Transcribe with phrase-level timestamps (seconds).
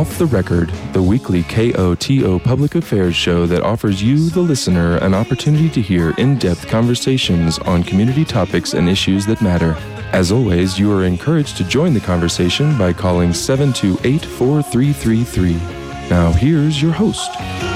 [0.00, 5.12] Off the Record, the weekly KOTO public affairs show that offers you, the listener, an
[5.12, 9.74] opportunity to hear in depth conversations on community topics and issues that matter.
[10.14, 15.52] As always, you are encouraged to join the conversation by calling 728 4333.
[16.08, 17.69] Now, here's your host.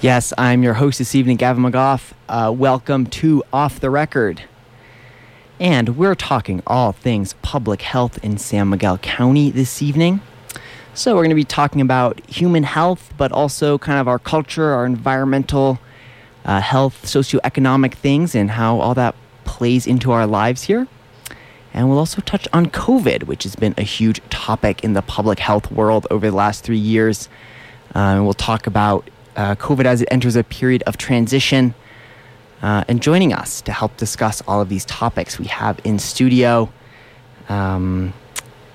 [0.00, 2.12] Yes, I'm your host this evening, Gavin McGough.
[2.28, 4.44] Uh, welcome to Off the Record.
[5.58, 10.20] And we're talking all things public health in San Miguel County this evening.
[10.94, 14.66] So, we're going to be talking about human health, but also kind of our culture,
[14.66, 15.80] our environmental
[16.44, 20.86] uh, health, socioeconomic things, and how all that plays into our lives here.
[21.74, 25.40] And we'll also touch on COVID, which has been a huge topic in the public
[25.40, 27.28] health world over the last three years.
[27.96, 31.74] Uh, and we'll talk about uh, COVID as it enters a period of transition.
[32.60, 36.68] Uh, and joining us to help discuss all of these topics, we have in studio
[37.48, 38.12] um,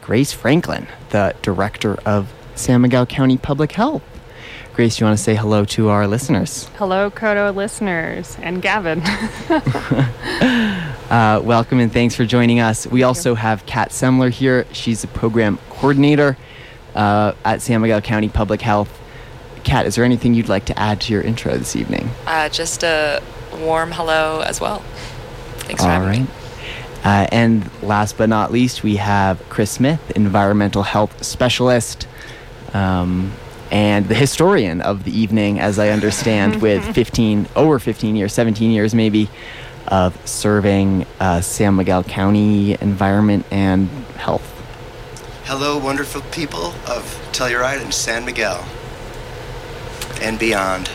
[0.01, 4.01] Grace Franklin, the director of San Miguel County Public Health.
[4.73, 6.69] Grace, you want to say hello to our listeners?
[6.77, 9.01] Hello, Koto listeners, and Gavin.
[11.11, 12.87] uh, welcome and thanks for joining us.
[12.87, 14.65] We also have Kat Semler here.
[14.71, 16.37] She's a program coordinator
[16.95, 19.02] uh, at San Miguel County Public Health.
[19.63, 22.09] Kat, is there anything you'd like to add to your intro this evening?
[22.27, 23.21] Uh, just a
[23.59, 24.79] warm hello as well.
[25.59, 26.19] Thanks for All having right.
[26.21, 26.27] me.
[27.03, 32.07] Uh, and last but not least, we have Chris Smith, environmental health specialist,
[32.73, 33.33] um,
[33.71, 38.71] and the historian of the evening, as I understand, with 15 over 15 years, 17
[38.71, 39.29] years maybe,
[39.87, 44.49] of serving uh, San Miguel County environment and health.
[45.45, 47.03] Hello, wonderful people of
[47.33, 48.65] Telluride and San Miguel
[50.23, 50.89] and beyond.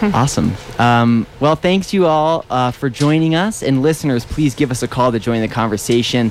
[0.00, 0.52] awesome.
[0.78, 3.62] Um, well, thanks you all uh, for joining us.
[3.62, 6.30] And listeners, please give us a call to join the conversation.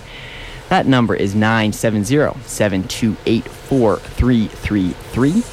[0.70, 5.44] That number is 970 728 4333.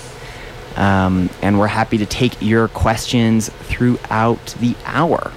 [0.76, 5.32] Um, and we're happy to take your questions throughout the hour.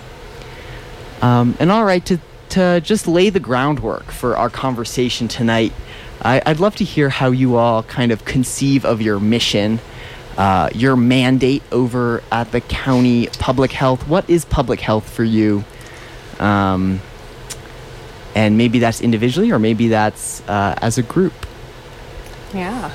[1.21, 2.19] Um, and all right, to,
[2.50, 5.73] to just lay the groundwork for our conversation tonight,
[6.21, 9.79] I, I'd love to hear how you all kind of conceive of your mission,
[10.37, 14.07] uh, your mandate over at the county public health.
[14.07, 15.63] What is public health for you?
[16.39, 17.01] Um,
[18.35, 21.33] and maybe that's individually, or maybe that's uh, as a group.
[22.53, 22.91] yeah.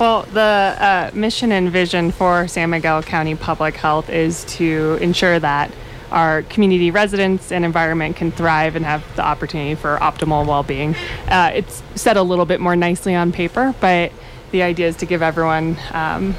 [0.00, 5.38] Well, the uh, mission and vision for San Miguel County Public Health is to ensure
[5.38, 5.70] that
[6.10, 10.96] our community residents and environment can thrive and have the opportunity for optimal well being.
[11.28, 14.12] Uh, it's said a little bit more nicely on paper, but
[14.54, 16.32] the idea is to give everyone um,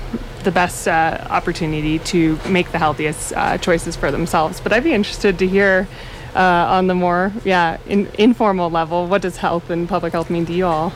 [0.46, 4.62] the best uh, opportunity to make the healthiest uh, choices for themselves.
[4.62, 5.86] But I'd be interested to hear
[6.34, 10.46] uh, on the more, yeah, in, informal level, what does health and public health mean
[10.46, 10.94] to you all?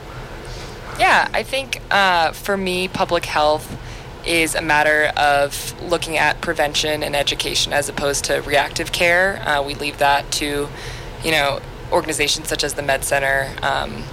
[0.97, 3.77] Yeah, I think uh, for me, public health
[4.25, 9.41] is a matter of looking at prevention and education as opposed to reactive care.
[9.45, 10.69] Uh, we leave that to,
[11.25, 11.59] you know,
[11.91, 14.03] organizations such as the Med Center um,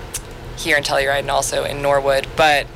[0.56, 2.26] here in Telluride and also in Norwood.
[2.36, 2.66] But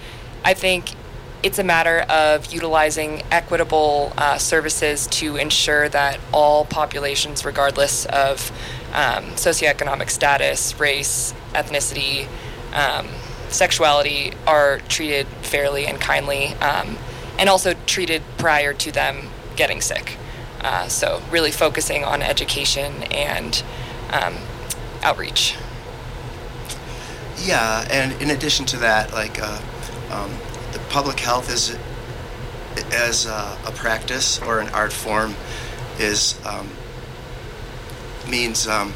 [0.45, 0.95] I think
[1.43, 8.51] it's a matter of utilizing equitable uh, services to ensure that all populations, regardless of
[8.93, 12.27] um, socioeconomic status, race, ethnicity,
[12.75, 13.09] um,
[13.49, 16.99] sexuality, are treated fairly and kindly, um,
[17.39, 20.17] and also treated prior to them getting sick.
[20.61, 23.63] Uh, so, really focusing on education and
[24.13, 24.35] um,
[25.03, 25.57] outreach.
[27.39, 29.59] Yeah, and in addition to that, like uh,
[30.11, 30.31] um,
[30.73, 31.77] the public health is
[32.93, 35.35] as a, a practice or an art form
[35.99, 36.69] is um,
[38.29, 38.93] means um,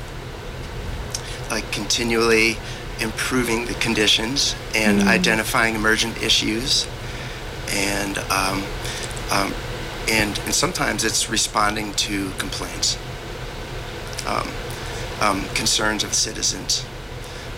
[1.51, 2.57] like continually
[3.01, 6.87] improving the conditions and identifying emergent issues
[7.71, 8.63] and um,
[9.33, 9.53] um,
[10.09, 12.97] and and sometimes it's responding to complaints
[14.27, 14.49] um,
[15.21, 16.85] um, concerns of citizens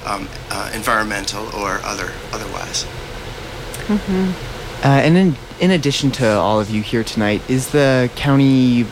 [0.05, 2.87] um, uh, environmental or other otherwise
[3.89, 8.87] Uh, and in, in addition to all of you here tonight, is the county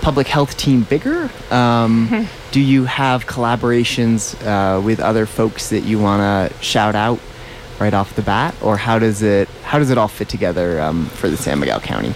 [0.00, 1.30] public health team bigger?
[1.50, 7.20] Um, do you have collaborations uh, with other folks that you want to shout out
[7.78, 11.06] right off the bat, or how does it how does it all fit together um,
[11.06, 12.14] for the San Miguel County?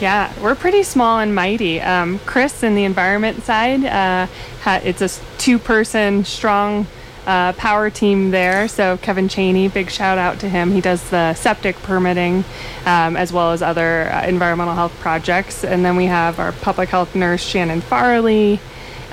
[0.00, 1.80] Yeah, we're pretty small and mighty.
[1.80, 4.26] Um, Chris in the environment side, uh,
[4.60, 5.08] ha- it's a
[5.38, 6.86] two-person strong
[7.26, 8.68] uh, power team there.
[8.68, 10.70] So Kevin Cheney, big shout out to him.
[10.70, 12.44] He does the septic permitting
[12.84, 15.64] um, as well as other uh, environmental health projects.
[15.64, 18.60] And then we have our public health nurse Shannon Farley,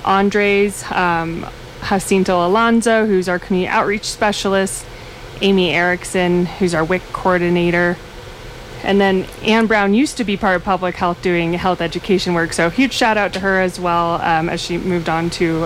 [0.05, 1.45] Andres um,
[1.83, 4.85] Jacinto Alonso, who's our community outreach specialist,
[5.41, 7.97] Amy Erickson, who's our WIC coordinator.
[8.83, 12.53] And then Ann Brown used to be part of public health doing health education work.
[12.53, 15.65] So huge shout out to her as well um, as she moved on to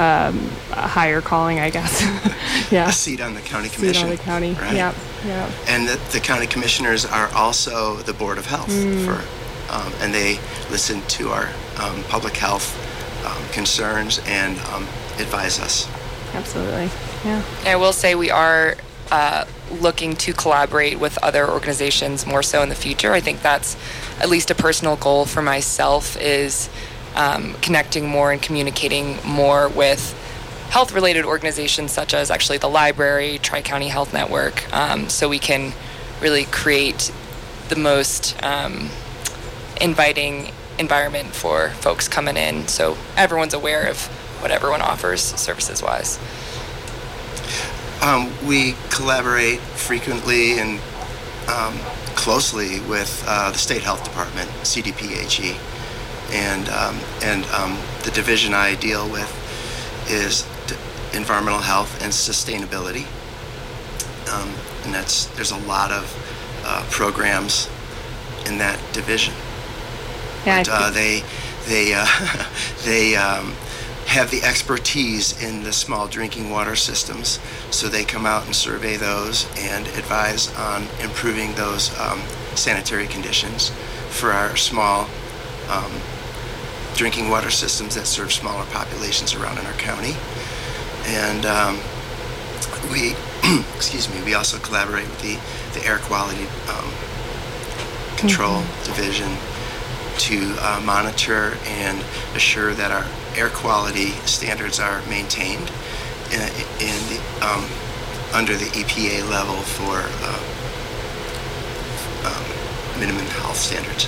[0.00, 2.00] um, a higher calling, I guess.
[2.72, 2.88] yeah.
[2.88, 3.94] A seat on the county commission.
[3.94, 4.52] Seat on the county.
[4.54, 4.74] Right.
[4.74, 4.94] Yep.
[5.26, 5.50] Yep.
[5.68, 9.04] And the, the county commissioners are also the board of health Mm.
[9.04, 10.38] for, um, and they
[10.70, 12.74] listen to our um, public health
[13.26, 14.84] um, concerns and um,
[15.18, 15.86] advise us.
[16.32, 16.88] Absolutely.
[17.24, 17.42] Yeah.
[17.66, 18.76] I will say we are
[19.10, 23.12] uh, looking to collaborate with other organizations more so in the future.
[23.12, 23.76] I think that's
[24.20, 26.70] at least a personal goal for myself is
[27.14, 30.16] um, connecting more and communicating more with
[30.70, 35.72] health-related organizations such as actually the library, Tri-County Health Network, um, so we can
[36.20, 37.12] really create
[37.68, 38.88] the most um,
[39.80, 44.06] inviting environment for folks coming in so everyone's aware of
[44.40, 46.18] what everyone offers services-wise.
[48.02, 50.80] Um, we collaborate frequently and
[51.48, 51.78] um,
[52.14, 55.56] closely with uh, the state health department, CDPHE.
[56.32, 59.30] And um, and um, the division I deal with
[60.08, 60.76] is d-
[61.16, 63.06] environmental health and sustainability,
[64.32, 64.52] um,
[64.84, 67.68] and that's there's a lot of uh, programs
[68.46, 69.34] in that division.
[70.44, 70.62] Yeah.
[70.62, 71.22] But, uh, they
[71.68, 72.06] they uh,
[72.84, 73.54] they um,
[74.06, 77.38] have the expertise in the small drinking water systems,
[77.70, 82.20] so they come out and survey those and advise on improving those um,
[82.54, 83.70] sanitary conditions
[84.08, 85.08] for our small
[85.70, 85.92] um,
[87.00, 90.14] drinking water systems that serve smaller populations around in our county.
[91.06, 91.80] And um,
[92.92, 93.16] we,
[93.74, 95.38] excuse me, we also collaborate with the,
[95.80, 96.92] the air quality um,
[98.18, 99.32] control division
[100.18, 102.04] to uh, monitor and
[102.34, 105.72] assure that our air quality standards are maintained
[106.28, 106.42] in,
[106.84, 107.64] in the, um,
[108.34, 110.36] under the EPA level for uh,
[112.28, 114.06] um, minimum health standards.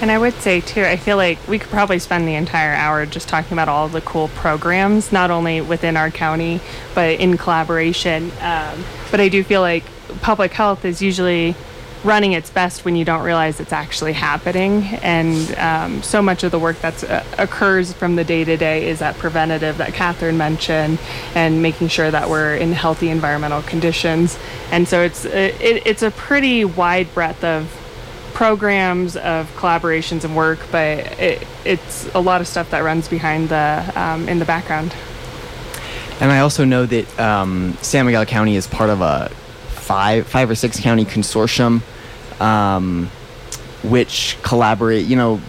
[0.00, 3.06] And I would say too, I feel like we could probably spend the entire hour
[3.06, 6.60] just talking about all the cool programs, not only within our county,
[6.94, 8.30] but in collaboration.
[8.40, 9.84] Um, but I do feel like
[10.20, 11.56] public health is usually
[12.04, 14.84] running its best when you don't realize it's actually happening.
[15.02, 18.88] And um, so much of the work that uh, occurs from the day to day
[18.88, 20.98] is that preventative that Catherine mentioned,
[21.34, 24.38] and making sure that we're in healthy environmental conditions.
[24.70, 25.56] And so it's it,
[25.86, 27.72] it's a pretty wide breadth of
[28.36, 33.48] programs of collaborations and work, but it, it's a lot of stuff that runs behind
[33.48, 34.94] the um, in the background.
[36.20, 39.30] And I also know that um, San Miguel County is part of a
[39.68, 41.80] five, five or six county consortium,
[42.38, 43.06] um,
[43.82, 45.06] which collaborate.
[45.06, 45.40] You know,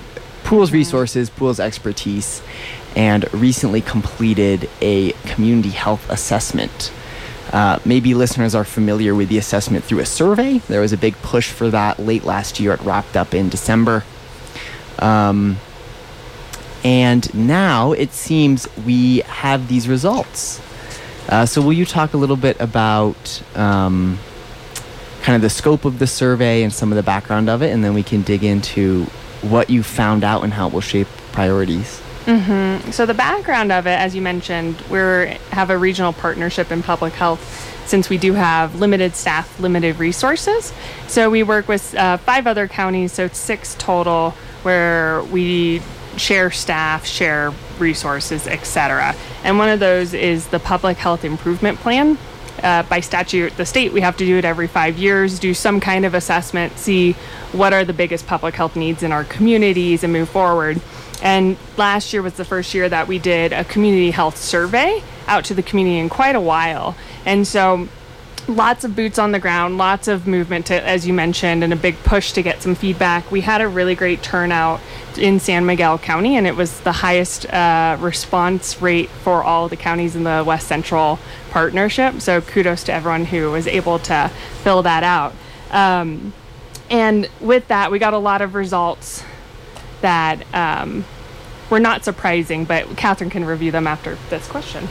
[0.45, 2.41] pools resources, pools expertise,
[2.95, 6.93] and recently completed a community health assessment.
[7.57, 10.59] Uh, maybe listeners are familiar with the assessment through a survey.
[10.67, 12.73] There was a big push for that late last year.
[12.73, 14.03] It wrapped up in December.
[14.99, 15.57] Um,
[16.83, 20.61] and now it seems we have these results.
[21.29, 24.19] Uh, so, will you talk a little bit about um,
[25.23, 27.83] kind of the scope of the survey and some of the background of it, and
[27.83, 29.05] then we can dig into
[29.41, 32.03] what you found out and how it will shape priorities?
[32.91, 34.97] So the background of it, as you mentioned, we
[35.51, 40.73] have a regional partnership in public health since we do have limited staff, limited resources.
[41.07, 44.31] So we work with uh, five other counties, so six total,
[44.63, 45.81] where we
[46.17, 49.15] share staff, share resources, etc.
[49.43, 52.17] And one of those is the Public Health Improvement Plan.
[52.61, 55.79] Uh, by statute, the state, we have to do it every five years, do some
[55.79, 57.13] kind of assessment, see
[57.51, 60.81] what are the biggest public health needs in our communities, and move forward.
[61.21, 65.45] And last year was the first year that we did a community health survey out
[65.45, 66.95] to the community in quite a while.
[67.25, 67.87] And so
[68.47, 71.75] lots of boots on the ground, lots of movement, to, as you mentioned, and a
[71.75, 73.29] big push to get some feedback.
[73.31, 74.79] We had a really great turnout
[75.17, 79.75] in San Miguel County, and it was the highest uh, response rate for all the
[79.75, 81.19] counties in the West Central
[81.49, 82.21] partnership.
[82.21, 84.31] So kudos to everyone who was able to
[84.63, 85.33] fill that out.
[85.71, 86.33] Um,
[86.89, 89.23] and with that, we got a lot of results
[90.07, 91.03] that um,
[91.69, 94.87] were not surprising, but Catherine can review them after this question.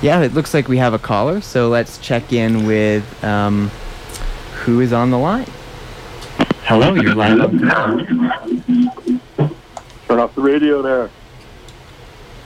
[0.00, 3.68] Yeah, it looks like we have a caller, so let's check in with um,
[4.62, 5.48] who is on the line.
[6.62, 7.58] Hello, you're live on.
[10.06, 11.10] Turn off the radio there.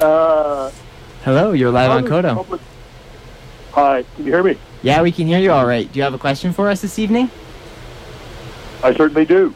[0.01, 0.71] Uh,
[1.25, 2.35] Hello, you're live on does KOTO.
[2.37, 2.61] Public,
[3.73, 4.57] Hi, can you hear me?
[4.81, 5.93] Yeah, we can hear you all right.
[5.93, 7.31] Do you have a question for us this evening?
[8.83, 9.55] I certainly do.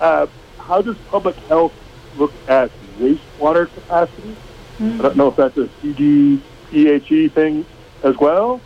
[0.00, 0.26] Uh,
[0.58, 1.72] how does public health
[2.16, 4.36] look at wastewater capacity?
[4.80, 7.64] I don't know if that's a CDPHE thing
[8.02, 8.60] as well.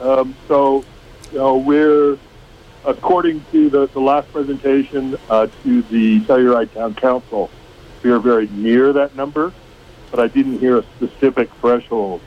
[0.00, 0.84] Um, so,
[1.32, 2.18] you know, we're,
[2.84, 7.50] according to the, the last presentation uh, to the Telluride Town Council,
[8.02, 9.52] we are very near that number,
[10.10, 12.20] but I didn't hear a specific threshold.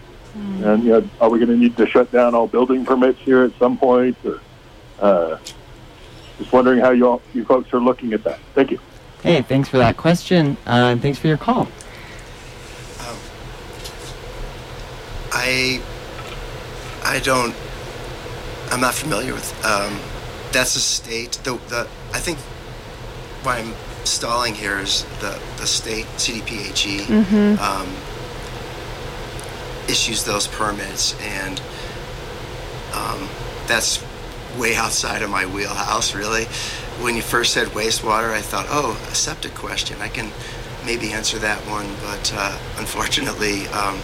[0.63, 3.43] And, you know, are we going to need to shut down all building permits here
[3.43, 4.17] at some point?
[4.23, 4.39] Or,
[4.99, 5.37] uh,
[6.37, 8.39] just wondering how you all, you folks are looking at that.
[8.55, 8.79] Thank you.
[9.23, 11.67] Hey, thanks for that question, uh, and thanks for your call.
[15.31, 15.81] I
[17.03, 17.55] I don't
[18.71, 19.99] I'm not familiar with um,
[20.51, 22.37] that's a state the the I think
[23.43, 23.73] why I'm
[24.03, 27.87] stalling here is the the state CDPHE um,
[29.89, 31.61] issues those permits and
[32.93, 33.27] um,
[33.67, 34.03] that's
[34.57, 36.45] way outside of my wheelhouse really
[37.03, 40.31] when you first said wastewater I thought oh a septic question I can
[40.85, 43.99] maybe answer that one but uh, unfortunately um,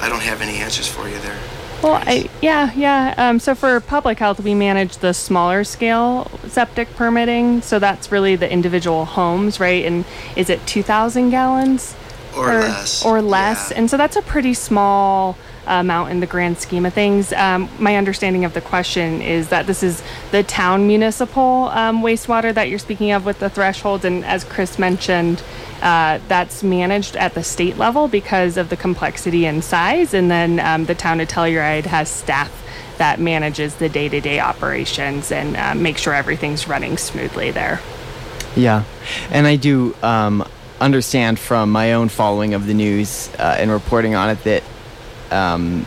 [0.00, 1.38] I don't have any answers for you there.
[1.82, 3.14] Well, I, yeah, yeah.
[3.16, 7.62] Um, so for public health, we manage the smaller scale septic permitting.
[7.62, 9.84] So that's really the individual homes, right?
[9.84, 10.04] And
[10.36, 11.94] is it 2,000 gallons?
[12.36, 13.70] Or less, Or less.
[13.70, 13.78] yeah.
[13.78, 15.36] And so that's a pretty small
[15.70, 17.32] amount in the grand scheme of things.
[17.32, 22.52] Um, my understanding of the question is that this is the town municipal um, wastewater
[22.54, 24.04] that you're speaking of with the thresholds.
[24.04, 25.42] And as Chris mentioned,
[25.82, 30.12] uh, that's managed at the state level because of the complexity and size.
[30.14, 32.52] And then um, the town of Telluride has staff
[32.98, 37.80] that manages the day to day operations and uh, make sure everything's running smoothly there.
[38.56, 38.84] Yeah,
[39.30, 40.44] and I do um,
[40.80, 44.62] understand from my own following of the news uh, and reporting on it that
[45.30, 45.82] um,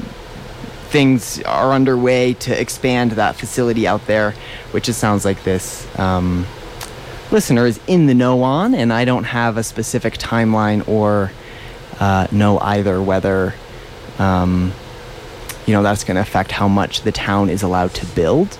[0.89, 4.31] things are underway to expand that facility out there,
[4.71, 6.45] which it sounds like this um,
[7.31, 11.31] listener is in the know on, and I don't have a specific timeline or
[11.99, 13.53] uh, know either whether.
[14.19, 14.73] Um,
[15.65, 18.57] you know that's going to affect how much the town is allowed to build,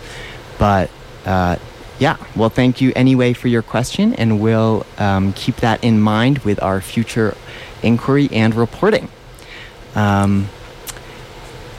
[0.57, 0.89] but
[1.25, 1.57] uh,
[1.99, 6.39] yeah, well, thank you anyway for your question, and we'll um, keep that in mind
[6.39, 7.37] with our future
[7.81, 9.09] inquiry and reporting.
[9.95, 10.49] Um,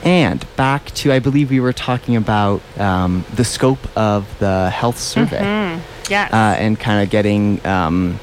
[0.05, 4.99] and back to, I believe we were talking about um, the scope of the health
[4.99, 6.31] survey Yes.
[6.31, 7.65] uh, and kind of getting.
[7.65, 8.19] Um,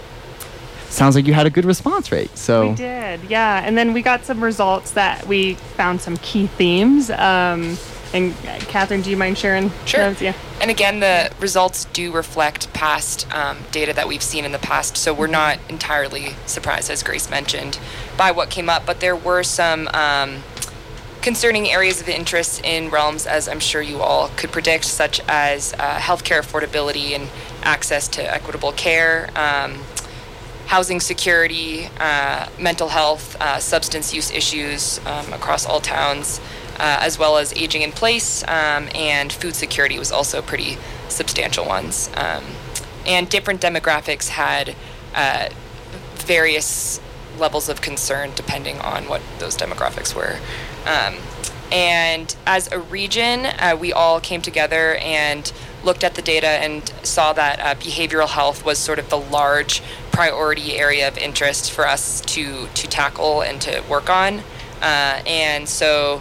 [0.89, 2.37] sounds like you had a good response rate.
[2.39, 3.63] So We did, yeah.
[3.65, 7.11] And then we got some results that we found some key themes.
[7.11, 7.77] Um,
[8.15, 10.11] and uh, Catherine, do you mind sharing Sure.
[10.11, 10.21] those?
[10.21, 10.35] Yeah.
[10.61, 14.97] And again, the results do reflect past um, data that we've seen in the past,
[14.99, 17.81] so we're not entirely surprised, as Grace mentioned,
[18.19, 18.85] by what came up.
[18.85, 20.43] But there were some um,
[21.23, 25.73] concerning areas of interest in realms, as I'm sure you all could predict, such as
[25.75, 27.31] uh, healthcare affordability and
[27.63, 29.31] access to equitable care.
[29.37, 29.79] Um,
[30.67, 36.41] housing security, uh, mental health, uh, substance use issues um, across all towns,
[36.79, 40.77] uh, as well as aging in place um, and food security was also pretty
[41.09, 42.11] substantial ones.
[42.17, 42.45] Um,
[43.07, 44.75] and different demographics had
[45.15, 45.51] uh,
[46.15, 47.01] various
[47.39, 50.39] levels of concern depending on what those demographics were.
[50.87, 51.17] Um,
[51.71, 55.51] and as a region, uh, we all came together and
[55.83, 59.83] looked at the data and saw that uh, behavioral health was sort of the large
[60.11, 64.41] priority area of interest for us to to tackle and to work on.
[64.83, 66.21] Uh, and so,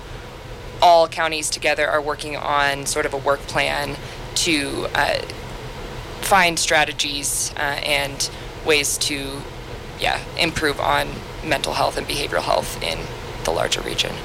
[0.82, 3.98] all counties together are working on sort of a work plan
[4.36, 5.20] to uh,
[6.22, 8.30] find strategies uh, and
[8.66, 9.42] ways to,
[10.00, 11.10] yeah, improve on
[11.44, 13.00] mental health and behavioral health in
[13.44, 14.16] the larger region.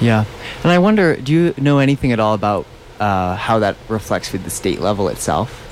[0.00, 0.24] Yeah,
[0.62, 2.66] and I wonder, do you know anything at all about
[3.00, 5.62] uh, how that reflects with the state level itself,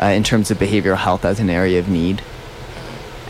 [0.00, 2.22] uh, in terms of behavioral health as an area of need?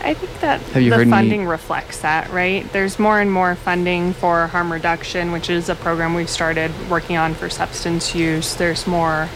[0.01, 2.71] I think that the funding reflects that, right?
[2.71, 7.17] There's more and more funding for harm reduction, which is a program we've started working
[7.17, 8.55] on for substance use.
[8.55, 9.27] There's more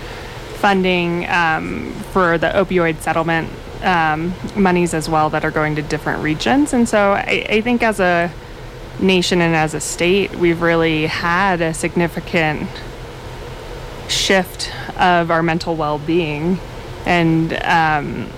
[0.55, 3.49] funding um, for the opioid settlement
[3.81, 6.71] um, monies as well that are going to different regions.
[6.71, 8.31] And so I, I think as a
[8.99, 12.69] nation and as a state, we've really had a significant
[14.07, 16.59] shift of our mental well-being.
[17.05, 18.29] And um,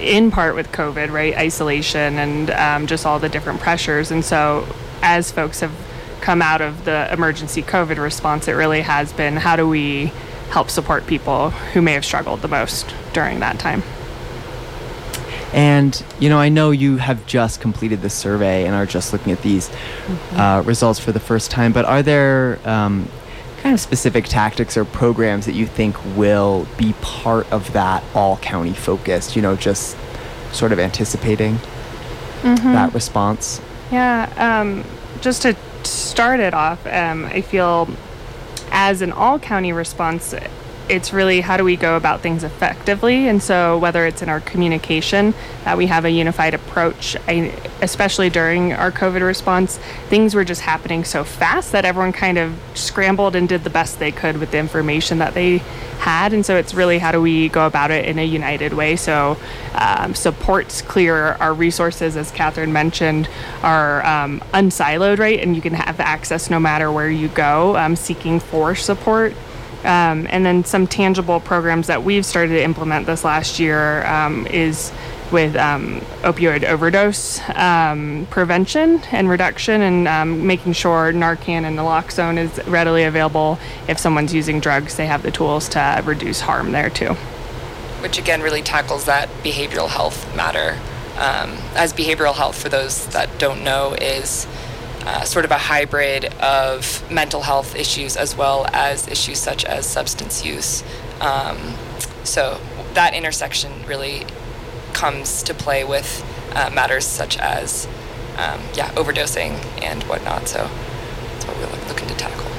[0.00, 4.10] in part with covid right isolation and um, just all the different pressures.
[4.10, 4.66] And so
[5.02, 5.72] as folks have
[6.20, 10.06] come out of the emergency covid response it really has been how do we
[10.50, 13.82] help support people who may have struggled the most during that time
[15.52, 19.32] And, you know, I know you have just completed the survey and are just looking
[19.32, 20.40] at these Mm-hmm.
[20.40, 23.08] uh, results for the first time, but are there um,
[23.62, 28.36] kind of specific tactics or programs that you think will be part of that all
[28.38, 29.96] county focused, you know, just
[30.52, 31.58] sort of anticipating
[32.42, 32.72] Mm-hmm.
[32.72, 33.60] that response?
[33.90, 34.84] Yeah, um,
[35.20, 37.88] just to start it off, um, I feel
[38.70, 40.34] as an all county response,
[40.88, 43.28] it's really how do we go about things effectively.
[43.28, 48.30] And so, whether it's in our communication, that we have a unified approach, I, especially
[48.30, 49.78] during our COVID response,
[50.08, 53.98] things were just happening so fast that everyone kind of scrambled and did the best
[53.98, 55.58] they could with the information that they
[55.98, 56.32] had.
[56.32, 58.96] And so, it's really how do we go about it in a united way.
[58.96, 59.36] So,
[59.74, 63.28] um, supports clear our resources, as Catherine mentioned,
[63.62, 65.40] are um, unsiloed, right?
[65.40, 69.34] And you can have access no matter where you go, um, seeking for support.
[69.84, 74.46] Um, and then some tangible programs that we've started to implement this last year um,
[74.48, 74.92] is
[75.30, 82.38] with um, opioid overdose um, prevention and reduction, and um, making sure Narcan and naloxone
[82.38, 83.58] is readily available.
[83.88, 87.16] If someone's using drugs, they have the tools to reduce harm there too.
[88.00, 90.78] which again really tackles that behavioral health matter.
[91.18, 94.46] Um, as behavioral health, for those that don't know, is
[95.06, 99.86] uh, sort of a hybrid of mental health issues as well as issues such as
[99.86, 100.82] substance use.
[101.20, 101.76] Um,
[102.24, 102.60] so
[102.94, 104.26] that intersection really
[104.92, 107.86] comes to play with uh, matters such as,
[108.36, 110.48] um, yeah, overdosing and whatnot.
[110.48, 110.68] So
[111.32, 112.55] that's what we're look- looking to tackle.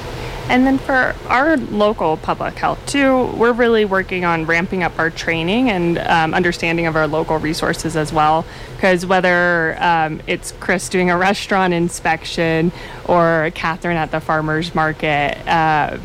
[0.49, 5.09] And then for our local public health too, we're really working on ramping up our
[5.09, 8.45] training and um, understanding of our local resources as well.
[8.75, 12.71] Because whether um, it's Chris doing a restaurant inspection
[13.05, 15.97] or Catherine at the farmers market, uh,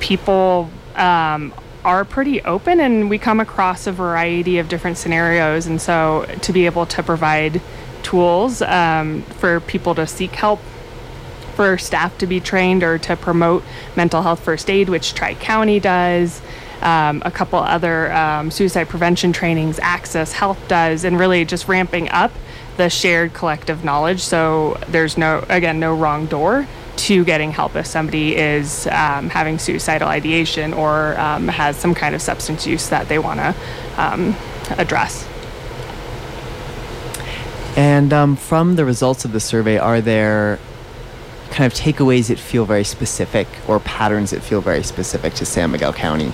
[0.00, 1.54] people um,
[1.84, 5.66] are pretty open and we come across a variety of different scenarios.
[5.66, 7.60] And so to be able to provide
[8.02, 10.60] tools um, for people to seek help
[11.58, 13.64] for staff to be trained or to promote
[13.96, 16.40] mental health first aid, which Tri County does.
[16.82, 22.08] Um, a couple other um, suicide prevention trainings, Access Health does, and really just ramping
[22.10, 22.30] up
[22.76, 24.20] the shared collective knowledge.
[24.20, 26.68] So there's no, again, no wrong door
[26.98, 32.14] to getting help if somebody is um, having suicidal ideation or um, has some kind
[32.14, 33.54] of substance use that they want to
[33.96, 34.36] um,
[34.78, 35.26] address.
[37.76, 40.60] And um, from the results of the survey, are there
[41.50, 45.70] kind of takeaways that feel very specific or patterns that feel very specific to San
[45.70, 46.32] Miguel County?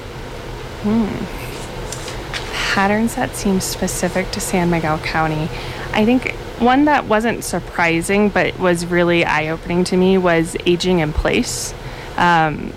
[2.74, 5.48] patterns that seem specific to San Miguel County.
[5.92, 10.98] I think one that wasn't surprising but was really eye opening to me was aging
[10.98, 11.72] in place.
[12.16, 12.72] Um,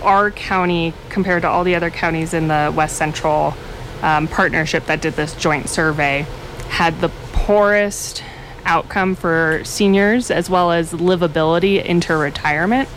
[0.00, 3.52] our county, compared to all the other counties in the West Central
[4.00, 6.24] um, partnership that did this joint survey,
[6.70, 8.24] had the poorest
[8.68, 12.88] outcome for seniors as well as livability into retirement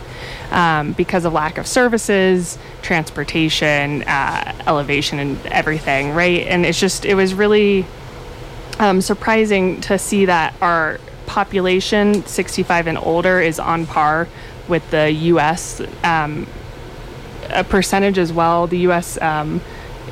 [0.50, 6.46] um, because of lack of services, transportation, uh, elevation, and everything, right?
[6.46, 7.86] And it's just, it was really
[8.78, 14.28] um, surprising to see that our population, 65 and older, is on par
[14.68, 16.46] with the US um,
[17.48, 18.66] a percentage as well.
[18.66, 19.60] The US um,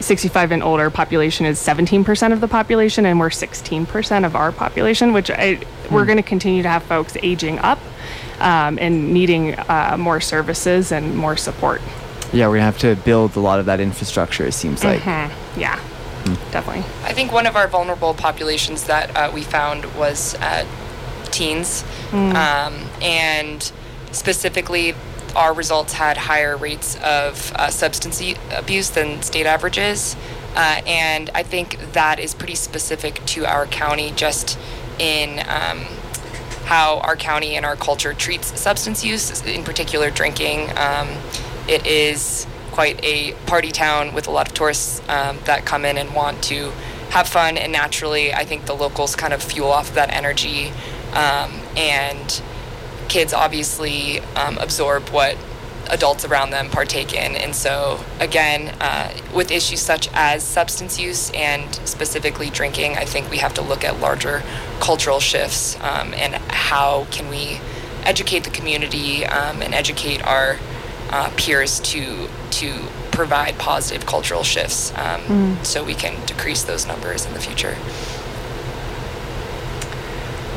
[0.01, 5.13] 65 and older population is 17% of the population, and we're 16% of our population,
[5.13, 5.61] which I,
[5.91, 7.79] we're going to continue to have folks aging up
[8.41, 11.81] um, and needing uh, more services and more support.
[12.33, 14.47] Yeah, we're gonna have to build a lot of that infrastructure.
[14.47, 15.05] It seems like.
[15.57, 15.81] Yeah,
[16.53, 16.85] definitely.
[17.05, 20.65] I think one of our vulnerable populations that uh, we found was uh,
[21.33, 23.73] teens, um, and
[24.13, 24.95] specifically,
[25.37, 30.17] our results had higher rates of uh, substance abuse than state averages,
[30.55, 34.59] uh, and I think that is pretty specific to our county, just
[34.99, 35.41] in.
[35.49, 35.87] Um,
[36.71, 40.71] how our county and our culture treats substance use, in particular drinking.
[40.79, 41.09] Um,
[41.67, 45.99] it is quite a party town with a lot of tourists um, that come in
[45.99, 46.71] and want to
[47.11, 50.73] have fun, and naturally, I think the locals kind of fuel off that energy,
[51.13, 52.41] um, and
[53.11, 55.37] kids obviously um, absorb what
[55.91, 57.35] adults around them partake in.
[57.37, 63.29] And so, again, uh, with issues such as substance use and specifically drinking, I think
[63.29, 64.43] we have to look at larger
[64.81, 67.61] cultural shifts um, and how can we
[68.05, 70.57] educate the community um, and educate our
[71.11, 77.27] uh, peers to to provide positive cultural shifts um, so we can decrease those numbers
[77.27, 77.77] in the future.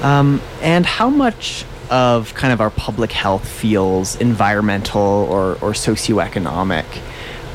[0.03, 6.86] Um, and how much of kind of our public health feels environmental or, or socioeconomic?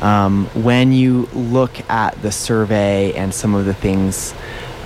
[0.01, 4.33] Um, when you look at the survey and some of the things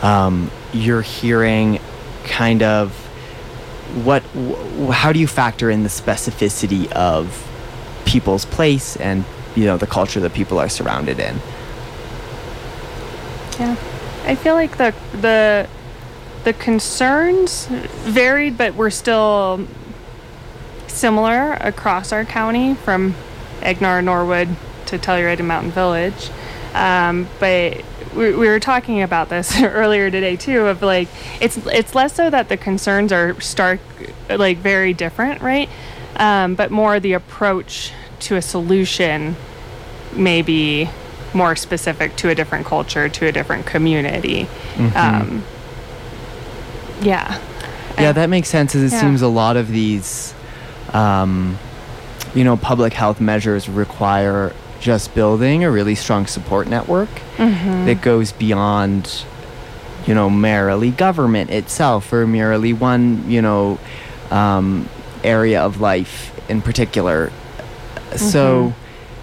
[0.00, 1.80] um, you're hearing,
[2.24, 2.92] kind of
[4.04, 7.46] what, wh- how do you factor in the specificity of
[8.06, 11.36] people's place and you know the culture that people are surrounded in?
[13.60, 13.76] Yeah,
[14.24, 15.68] I feel like the the
[16.44, 19.66] the concerns varied, but we're still
[20.88, 23.14] similar across our county from
[23.60, 26.30] Egnar, Norwood to Telluride and Mountain Village.
[26.74, 27.82] Um, but
[28.14, 30.66] we, we were talking about this earlier today too.
[30.66, 31.08] Of like,
[31.40, 33.80] it's it's less so that the concerns are stark,
[34.28, 35.68] like very different, right?
[36.16, 39.36] Um, but more the approach to a solution
[40.14, 40.90] may be
[41.34, 44.46] more specific to a different culture, to a different community.
[44.94, 45.44] Um,
[47.02, 47.38] yeah.
[47.98, 48.74] Yeah, that makes sense.
[48.74, 49.00] As it Yeah.
[49.00, 50.32] seems a lot of these,
[50.92, 51.58] um,
[52.34, 57.86] you know, public health measures require just building a really strong support network Mm-hmm.
[57.86, 59.24] that goes beyond,
[60.06, 63.78] you know, merely government itself or merely one, you know,
[64.30, 64.88] um,
[65.22, 67.30] area of life in particular.
[68.16, 68.72] So,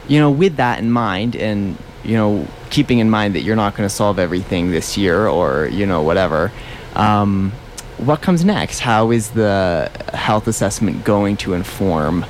[0.08, 3.76] you know, with that in mind, and you know, keeping in mind that you're not
[3.76, 6.52] going to solve everything this year or you know whatever.
[6.96, 7.52] Um,
[8.00, 8.80] what comes next?
[8.80, 12.26] How is the health assessment going to inform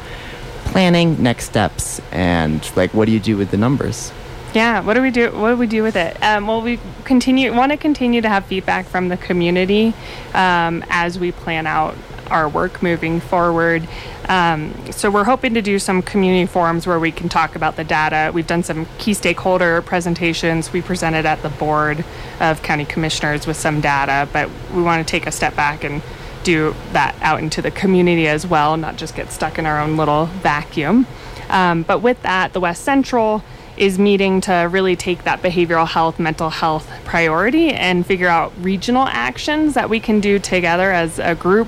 [0.66, 4.12] planning, next steps, and like what do you do with the numbers?
[4.54, 5.32] Yeah, what do we do?
[5.32, 6.22] What do we do with it?
[6.24, 9.94] Um, well, we continue want to continue to have feedback from the community
[10.34, 11.96] um, as we plan out
[12.32, 13.88] our work moving forward.
[14.28, 17.84] Um, so we're hoping to do some community forums where we can talk about the
[17.84, 18.32] data.
[18.34, 20.72] We've done some key stakeholder presentations.
[20.72, 22.04] We presented at the board
[22.40, 26.02] of county commissioners with some data, but we want to take a step back and
[26.44, 29.98] do that out into the community as well, not just get stuck in our own
[29.98, 31.06] little vacuum.
[31.50, 33.44] Um, but with that, the West Central
[33.80, 39.08] is meeting to really take that behavioral health, mental health priority and figure out regional
[39.08, 41.68] actions that we can do together as a group.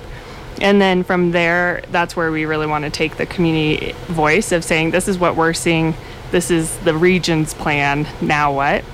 [0.62, 4.64] And then from there, that's where we really want to take the community voice of
[4.64, 5.96] saying, this is what we're seeing,
[6.32, 8.86] this is the region's plan, now what?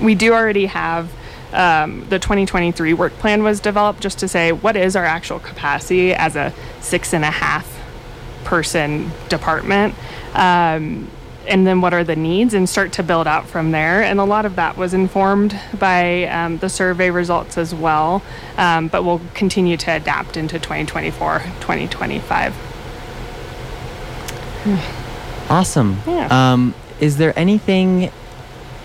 [0.00, 1.12] we do already have
[1.52, 6.14] um, the 2023 work plan was developed just to say what is our actual capacity
[6.14, 7.74] as a six and a half
[8.44, 9.94] person department?
[10.34, 11.10] Um,
[11.48, 14.24] and then what are the needs and start to build out from there and a
[14.24, 18.22] lot of that was informed by um, the survey results as well
[18.58, 22.54] um, but we'll continue to adapt into 2024 2025
[25.50, 25.98] Awesome.
[26.06, 26.52] Yeah.
[26.52, 28.10] Um, is there anything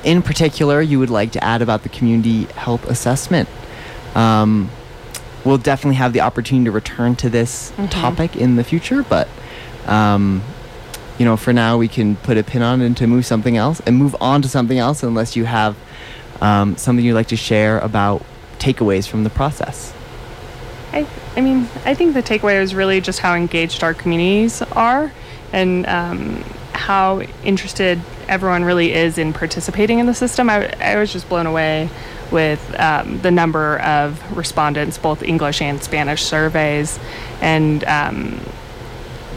[0.04, 3.50] in particular you would like to add about the community health assessment?
[4.16, 4.70] Um,
[5.44, 7.88] we'll definitely have the opportunity to return to this Mm-hmm.
[7.88, 9.28] topic in the future, but
[9.88, 10.42] um,
[11.24, 13.56] you know, for now we can put a pin on it and to move something
[13.56, 15.78] else and move on to something else, unless you have
[16.42, 18.26] um, something you'd like to share about
[18.60, 19.94] takeaways from the process.
[20.92, 21.08] I,
[21.38, 25.14] I mean, I think the takeaway is really just how engaged our communities are
[25.54, 30.50] and um, how interested everyone really is in participating in the system.
[30.50, 31.90] I, I was just blown away
[32.32, 37.00] with um, the number of respondents, both English and Spanish surveys,
[37.40, 38.42] and um,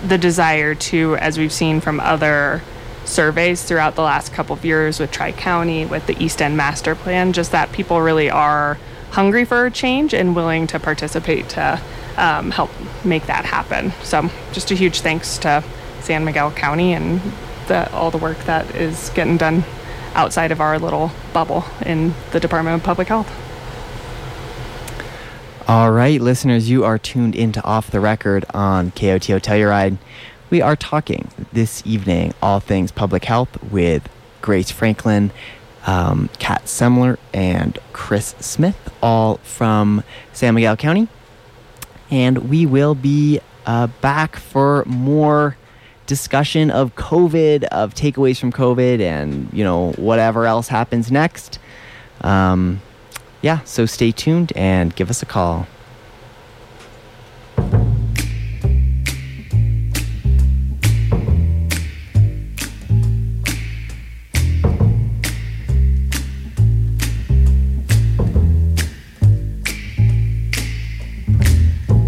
[0.06, 2.62] the desire to, as we've seen from other
[3.04, 6.94] surveys throughout the last couple of years with Tri County, with the East End Master
[6.94, 8.78] Plan, just that people really are
[9.10, 11.80] hungry for change and willing to participate to
[12.16, 12.70] um, help
[13.04, 13.92] make that happen.
[14.02, 15.62] So, just a huge thanks to
[16.00, 17.20] San Miguel County and
[17.68, 19.64] the, all the work that is getting done
[20.14, 23.45] outside of our little bubble in the Department of Public Health.
[25.68, 29.98] All right, listeners, you are tuned into Off the Record on KOTO Telluride.
[30.48, 34.08] We are talking this evening all things public health with
[34.42, 35.32] Grace Franklin,
[35.84, 41.08] um, Kat Semler, and Chris Smith, all from San Miguel County.
[42.12, 45.56] And we will be uh, back for more
[46.06, 51.58] discussion of COVID, of takeaways from COVID, and you know whatever else happens next.
[52.20, 52.82] Um,
[53.42, 55.66] yeah, so stay tuned and give us a call.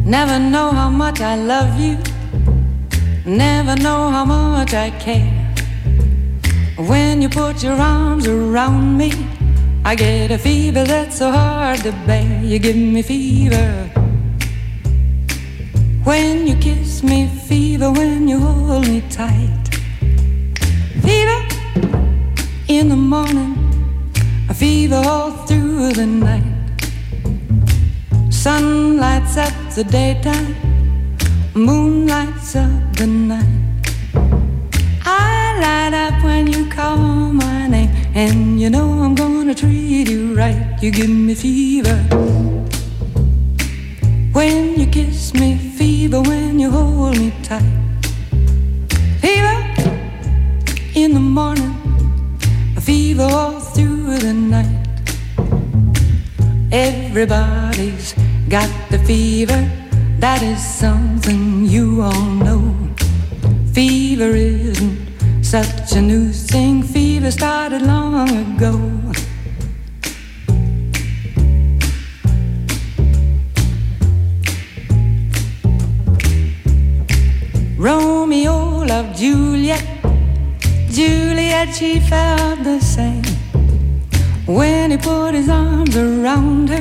[0.04, 1.98] Never know how much I love you.
[3.26, 5.30] Never know how much I care.
[6.78, 9.12] When you put your arms around me,
[9.90, 12.42] I get a fever that's so hard to bear.
[12.44, 13.88] You give me fever.
[16.04, 17.90] When you kiss me, fever.
[17.90, 19.64] When you hold me tight,
[21.00, 21.40] fever.
[22.68, 23.56] in the morning,
[24.50, 26.44] a fever all through the night.
[28.28, 30.54] Sun lights up the daytime,
[31.54, 33.64] moon lights up the night.
[35.06, 40.34] I light up when you call my name, and you know I'm gonna treat you
[40.36, 40.76] right.
[40.80, 41.96] You give me fever
[44.32, 47.62] when you kiss me, fever when you hold me tight.
[49.20, 49.56] Fever
[50.94, 51.74] in the morning,
[52.76, 54.86] a fever all through the night.
[56.70, 58.14] Everybody's
[58.48, 59.60] got the fever,
[60.20, 62.74] that is something you all know.
[63.72, 65.07] Fever isn't
[65.50, 68.74] such a new thing, fever started long ago.
[77.78, 79.82] Romeo loved Juliet,
[80.90, 83.24] Juliet, she felt the same.
[84.44, 86.80] When he put his arms around her,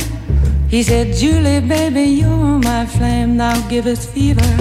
[0.68, 4.52] he said, Julie, baby, you're my flame, now givest fever.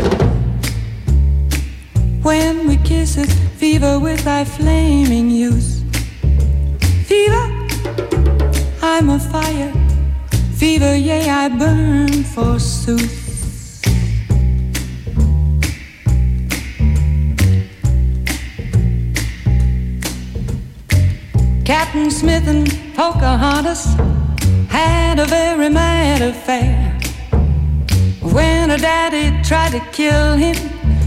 [2.22, 5.82] When we kiss it, fever with thy flaming youth.
[7.06, 7.46] Fever,
[8.82, 9.72] I'm a fire.
[10.56, 13.22] Fever, yea, I burn forsooth.
[21.64, 23.94] Captain Smith and Pocahontas
[24.68, 26.92] had a very mad affair.
[28.20, 30.75] When her daddy tried to kill him,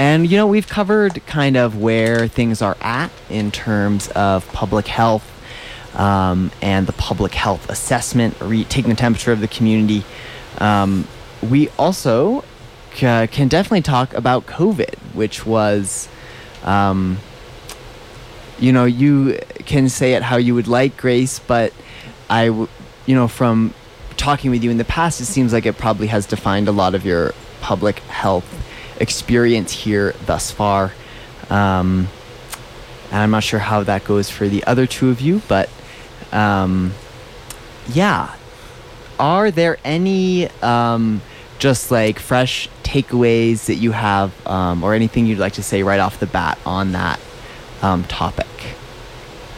[0.00, 4.86] and you know, we've covered kind of where things are at in terms of public
[4.86, 5.30] health
[5.94, 10.02] um, and the public health assessment, re- taking the temperature of the community.
[10.56, 11.06] Um,
[11.42, 12.44] we also
[12.92, 16.08] ca- can definitely talk about COVID, which was,
[16.64, 17.18] um,
[18.58, 21.74] you know, you can say it how you would like, Grace, but
[22.30, 22.68] I, w-
[23.04, 23.74] you know, from
[24.16, 26.94] talking with you in the past, it seems like it probably has defined a lot
[26.94, 28.66] of your public health
[29.00, 30.92] experience here thus far.
[31.48, 32.08] Um,
[33.10, 35.68] and I'm not sure how that goes for the other two of you, but
[36.32, 36.92] um,
[37.92, 38.36] yeah.
[39.18, 41.20] Are there any um,
[41.58, 46.00] just like fresh takeaways that you have, um, or anything you'd like to say right
[46.00, 47.20] off the bat on that
[47.82, 48.46] um, topic?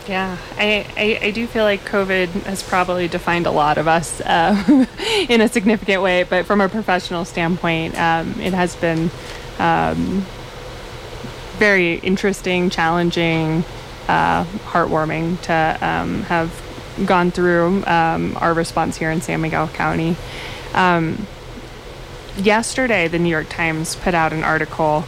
[0.09, 4.21] Yeah, I, I, I do feel like COVID has probably defined a lot of us
[4.21, 4.87] uh,
[5.29, 9.11] in a significant way, but from a professional standpoint, um, it has been
[9.61, 10.27] um,
[11.59, 13.65] very interesting, challenging,
[14.09, 16.51] uh, heartwarming to um, have
[17.07, 20.17] gone through um, our response here in San Miguel County.
[20.75, 21.27] Um,
[22.37, 25.05] yesterday, the New York Times put out an article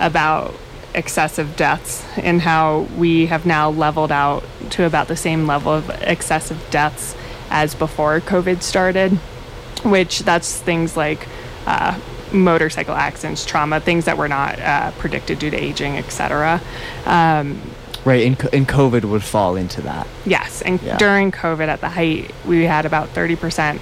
[0.00, 0.54] about
[0.94, 5.88] excessive deaths and how we have now leveled out to about the same level of
[6.02, 7.16] excessive deaths
[7.50, 9.12] as before COVID started,
[9.84, 11.26] which that's things like
[11.66, 11.98] uh,
[12.32, 16.60] motorcycle accidents, trauma, things that were not uh, predicted due to aging, etc.
[17.06, 17.60] Um,
[18.04, 20.08] Right, and, and COVID would fall into that.
[20.26, 20.96] Yes, and Yeah.
[20.96, 23.78] during COVID at the height, we had about 30%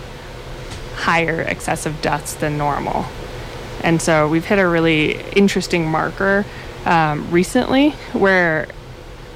[0.97, 3.07] higher excessive deaths than normal.
[3.83, 6.45] And so we've hit a really interesting marker
[6.87, 8.69] um, recently where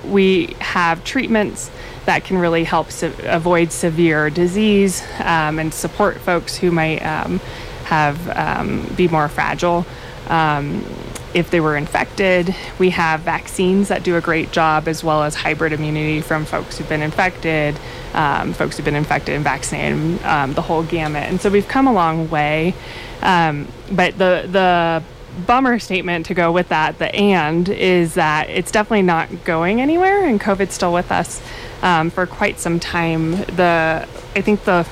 [0.05, 1.71] we have treatments
[2.07, 7.39] that can really help se- avoid severe disease um, and support folks who might um,
[7.85, 9.87] have um, be more fragile.
[10.29, 10.85] Um,
[11.33, 15.35] if they were infected, we have vaccines that do a great job, as well as
[15.35, 17.77] hybrid immunity from folks who've been infected,
[18.13, 21.25] um, folks who've been infected and vaccinated, um, the whole gamut.
[21.25, 22.75] And so we've come a long way.
[23.21, 25.03] but the the
[25.47, 30.25] bummer statement to go with that, the and, is that it's definitely not going anywhere,
[30.25, 31.43] and COVID's still with us
[31.83, 33.33] um, for quite some time.
[33.33, 34.87] The I think the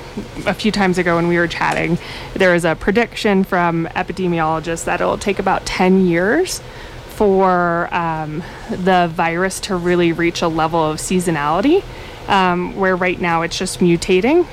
[0.45, 1.97] a few times ago when we were chatting,
[2.33, 6.61] there was a prediction from epidemiologists that it'll take about 10 years
[7.09, 11.83] for um, the virus to really reach a level of seasonality,
[12.27, 14.47] um, where right now it's just mutating.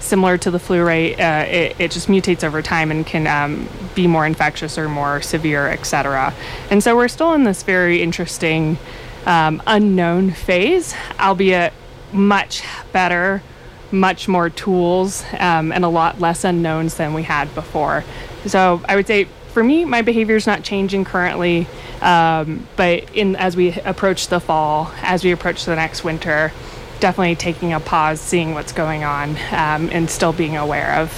[0.00, 3.68] Similar to the flu rate, uh, it, it, just mutates over time and can um,
[3.94, 6.32] be more infectious or more severe, etc.
[6.70, 8.78] And so we're still in this very interesting
[9.26, 11.72] um, unknown phase, albeit
[12.12, 13.42] much better,
[13.90, 18.04] much more tools, um, and a lot less unknowns than we had before.
[18.46, 21.66] So I would say for me, my behavior is not changing currently,
[22.00, 26.52] um, but in as we approach the fall, as we approach the next winter,
[27.00, 31.10] definitely taking a pause, seeing what's going on, um, and still being aware of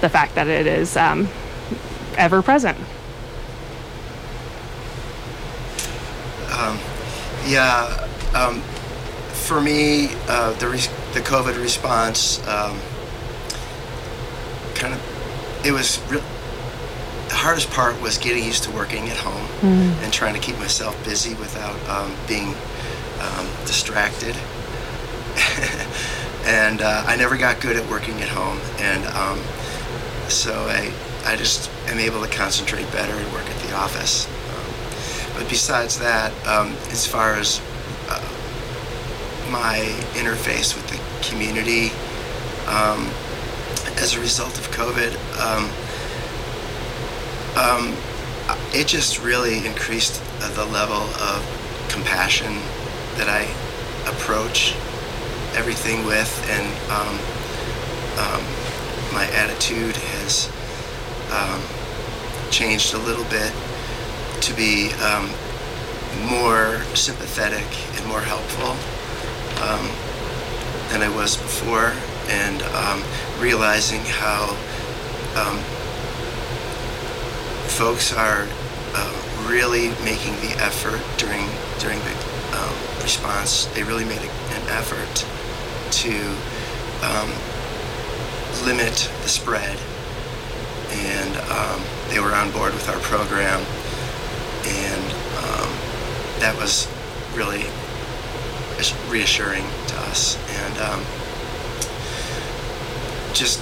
[0.00, 1.28] the fact that it is um,
[2.16, 2.78] ever present.
[6.52, 6.78] Um,
[7.46, 8.60] yeah, um,
[9.32, 12.78] for me, uh, the re- the COVID response um,
[14.74, 15.00] kind of
[15.64, 16.22] it was re-
[17.28, 20.02] the hardest part was getting used to working at home mm.
[20.02, 22.54] and trying to keep myself busy without um, being
[23.20, 24.34] um, distracted.
[26.44, 29.38] and uh, I never got good at working at home, and um,
[30.28, 30.92] so I
[31.24, 34.28] I just am able to concentrate better and work at the office.
[35.38, 37.60] But besides that, um, as far as
[38.08, 38.20] uh,
[39.52, 39.78] my
[40.14, 40.98] interface with the
[41.30, 41.92] community,
[42.66, 43.06] um,
[44.02, 45.70] as a result of COVID, um,
[47.56, 47.96] um
[48.74, 50.20] it just really increased
[50.56, 52.52] the level of compassion
[53.16, 53.42] that I
[54.10, 54.74] approach
[55.54, 57.14] everything with, and um,
[58.18, 58.42] um,
[59.14, 60.50] my attitude has
[62.50, 63.52] changed a little bit
[64.40, 65.30] to be um,
[66.28, 68.74] more sympathetic and more helpful
[69.62, 69.86] um,
[70.90, 71.92] than I was before,
[72.28, 73.02] and um,
[73.38, 74.56] realizing how
[75.36, 75.58] um,
[77.68, 78.48] folks are
[78.94, 81.46] uh, really making the effort during
[81.78, 82.16] during the
[82.58, 83.66] um, response.
[83.66, 85.26] They really made a, an effort
[85.90, 86.36] to
[87.02, 87.30] um,
[88.64, 89.78] limit the spread,
[90.90, 91.34] and
[92.10, 93.64] they were on board with our program
[94.68, 95.04] and
[95.44, 95.70] um,
[96.40, 96.88] that was
[97.34, 97.64] really
[99.08, 100.36] reassuring to us.
[100.50, 101.00] And um,
[103.34, 103.60] just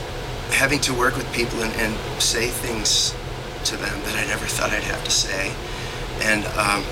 [0.51, 3.15] having to work with people and, and, say things
[3.65, 5.53] to them that I never thought I'd have to say.
[6.23, 6.83] And, um,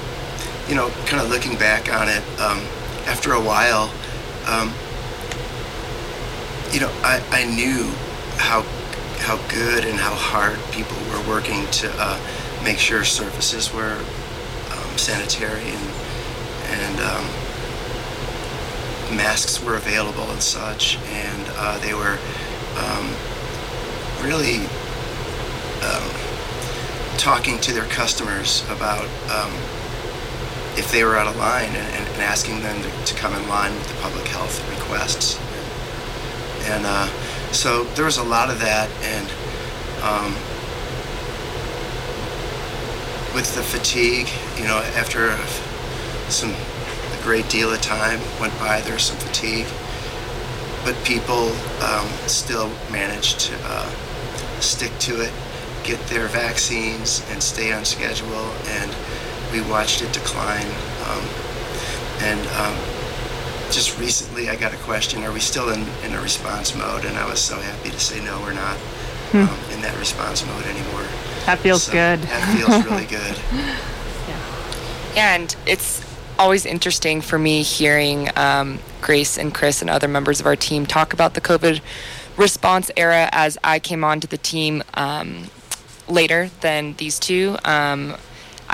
[0.68, 2.61] you know, kind of looking back on it, um,
[3.07, 3.90] after a while,
[4.47, 4.73] um,
[6.74, 7.84] you know, I, I knew
[8.37, 8.62] how
[9.22, 12.18] how good and how hard people were working to uh,
[12.64, 13.96] make sure surfaces were
[14.72, 15.88] um, sanitary and,
[16.68, 17.24] and um,
[19.16, 20.98] masks were available and such.
[20.98, 22.18] And uh, they were
[22.76, 23.14] um,
[24.20, 24.66] really
[25.87, 26.10] um,
[27.16, 29.52] talking to their customers about um,
[30.76, 33.72] if they were out of line and, and, asking them to, to, come in line
[33.74, 35.38] with the public health requests.
[36.64, 37.07] And uh,
[37.53, 38.90] so there was a lot of that.
[39.03, 39.29] And
[40.03, 40.33] um,
[43.35, 45.37] with the fatigue, you know, after
[46.31, 49.66] some a great deal of time went by, there's some fatigue,
[50.85, 51.50] but people
[51.83, 53.90] um, still managed to uh,
[54.61, 55.33] stick to it,
[55.83, 58.50] get their vaccines, and stay on schedule.
[58.66, 58.94] And
[59.53, 60.66] we watched it decline.
[61.07, 61.24] Um,
[62.20, 62.93] and um,
[63.74, 67.04] just recently, I got a question: Are we still in, in a response mode?
[67.04, 68.77] And I was so happy to say no, we're not
[69.33, 69.38] hmm.
[69.38, 71.06] Um, in that response mode anymore.
[71.46, 72.20] That feels so good.
[72.20, 73.37] That feels really good.
[74.29, 75.33] yeah.
[75.35, 76.02] And it's
[76.38, 80.87] always interesting for me hearing um, Grace and Chris and other members of our team
[80.87, 81.81] talk about the COVID
[82.37, 85.50] response era as I came onto the team um,
[86.08, 87.56] later than these two.
[87.64, 88.16] Um,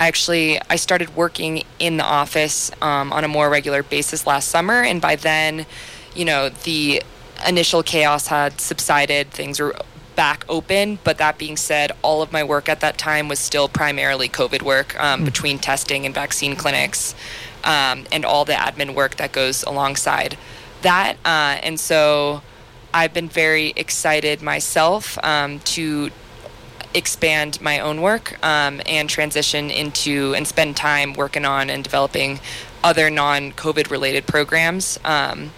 [0.01, 4.49] I actually I started working in the office um, on a more regular basis last
[4.49, 5.67] summer, and by then,
[6.15, 7.03] you know, the
[7.47, 9.31] initial chaos had subsided.
[9.31, 9.75] Things were
[10.17, 10.99] back open.
[11.05, 14.63] But that being said, all of my work at that time was still primarily COVID
[14.63, 15.25] work um, mm.
[15.25, 17.15] between testing and vaccine clinics
[17.65, 20.37] um, and all the admin work that goes alongside
[20.83, 21.15] that.
[21.25, 22.43] Uh, and so
[22.93, 26.11] I've been very excited myself um, to
[26.95, 32.41] expand my own work um, and transition into and spend time working on and developing
[32.83, 34.99] other non COVID related programs.
[35.05, 35.53] Um,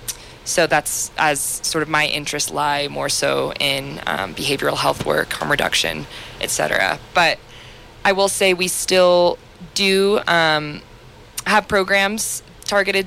[0.45, 5.33] so that's as sort of my interests lie more so in um, behavioral health work,
[5.33, 6.07] harm reduction,
[6.41, 6.99] etc.
[7.15, 7.39] But
[8.05, 9.39] I will say we still
[9.75, 10.83] do um,
[11.47, 13.07] have programs targeted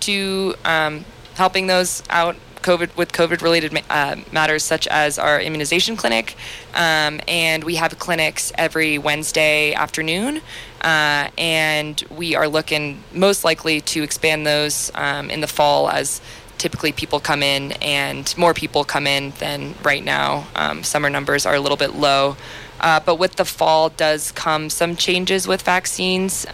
[0.00, 1.04] to um,
[1.34, 6.36] helping those out COVID with COVID related uh, matters such as our immunization clinic,
[6.74, 10.40] um, and we have clinics every Wednesday afternoon,
[10.80, 16.20] uh, and we are looking most likely to expand those um, in the fall as
[16.58, 20.46] typically people come in and more people come in than right now.
[20.54, 22.36] Um, summer numbers are a little bit low,
[22.80, 26.46] uh, but with the fall does come some changes with vaccines.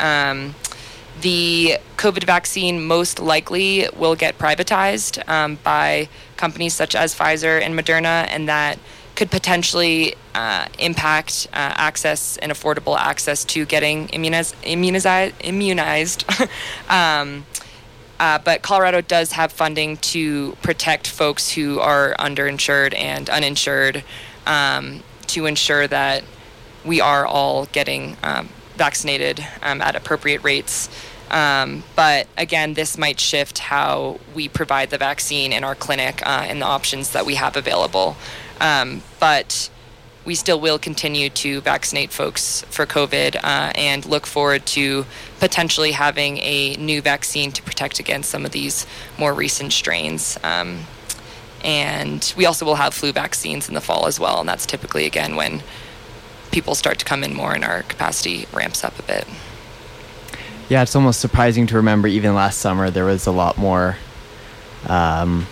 [1.21, 7.75] The COVID vaccine most likely will get privatized um, by companies such as Pfizer and
[7.75, 8.79] Moderna, and that
[9.17, 14.55] could potentially uh, impact uh, access and affordable access to getting immuniz-
[15.43, 16.25] immunized.
[16.89, 17.45] um,
[18.21, 24.05] uh, but Colorado does have funding to protect folks who are underinsured and uninsured
[24.47, 26.23] um, to ensure that
[26.85, 30.89] we are all getting um, vaccinated um, at appropriate rates.
[31.31, 36.47] Um, but again, this might shift how we provide the vaccine in our clinic uh,
[36.49, 38.17] and the options that we have available.
[38.61, 39.71] Um, but
[40.25, 45.07] we still will continue to vaccinate folks for COVID uh, and look forward to
[45.41, 48.87] potentially having a new vaccine to protect against some of these
[49.19, 50.39] more recent strains.
[50.43, 50.81] Um,
[51.65, 55.07] and we also will have flu vaccines in the fall as well, and that's typically
[55.07, 55.63] again when
[56.51, 59.27] people start to come in more and our capacity ramps up a bit.
[60.69, 63.97] Yeah, it's almost surprising to remember even last summer there was a lot more
[64.87, 65.47] um,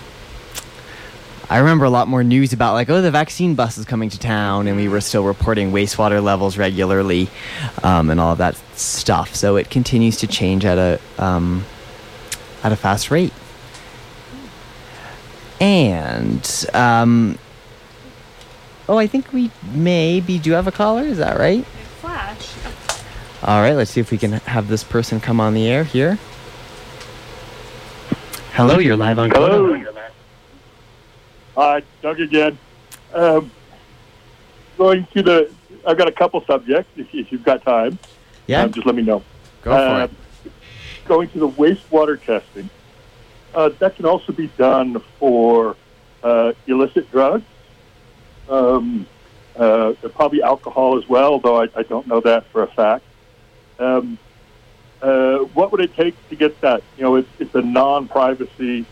[1.49, 4.19] I remember a lot more news about like, oh, the vaccine bus is coming to
[4.19, 7.29] town, and we were still reporting wastewater levels regularly,
[7.85, 9.35] um, and all of that stuff.
[9.37, 11.64] So it continues to change at a um,
[12.64, 13.33] at a fast rate.
[15.61, 17.39] And um,
[18.89, 21.03] oh, I think we maybe do have a caller.
[21.03, 21.64] Is that right?
[22.01, 22.49] Flash.
[23.47, 26.19] All right, let's see if we can have this person come on the air here.
[28.55, 29.31] Hello, you're live on.
[29.31, 29.85] Hello.
[31.55, 32.59] Hi, Doug again.
[33.15, 33.53] Um,
[34.77, 35.53] going to the,
[35.87, 38.01] I've got a couple subjects if, if you've got time.
[38.49, 38.63] Yeah.
[38.63, 39.23] Um, just let me know.
[39.63, 40.11] Go for uh, it.
[41.07, 42.69] Going to the wastewater testing.
[43.55, 45.77] Uh, that can also be done for
[46.25, 47.45] uh, illicit drugs.
[48.49, 49.07] Um,
[49.55, 53.05] uh, probably alcohol as well, though I, I, don't know that for a fact.
[53.79, 54.18] Um,
[55.03, 56.83] uh, what would it take to get that?
[56.97, 58.87] You know, it's, it's a non-privacy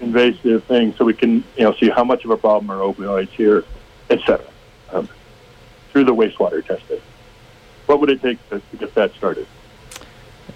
[0.00, 3.28] invasive thing so we can you know see how much of a problem are opioids
[3.28, 3.64] here,
[4.10, 4.44] etc.
[4.90, 5.08] Um,
[5.90, 7.00] through the wastewater testing.
[7.86, 9.46] What would it take to, to, get that started?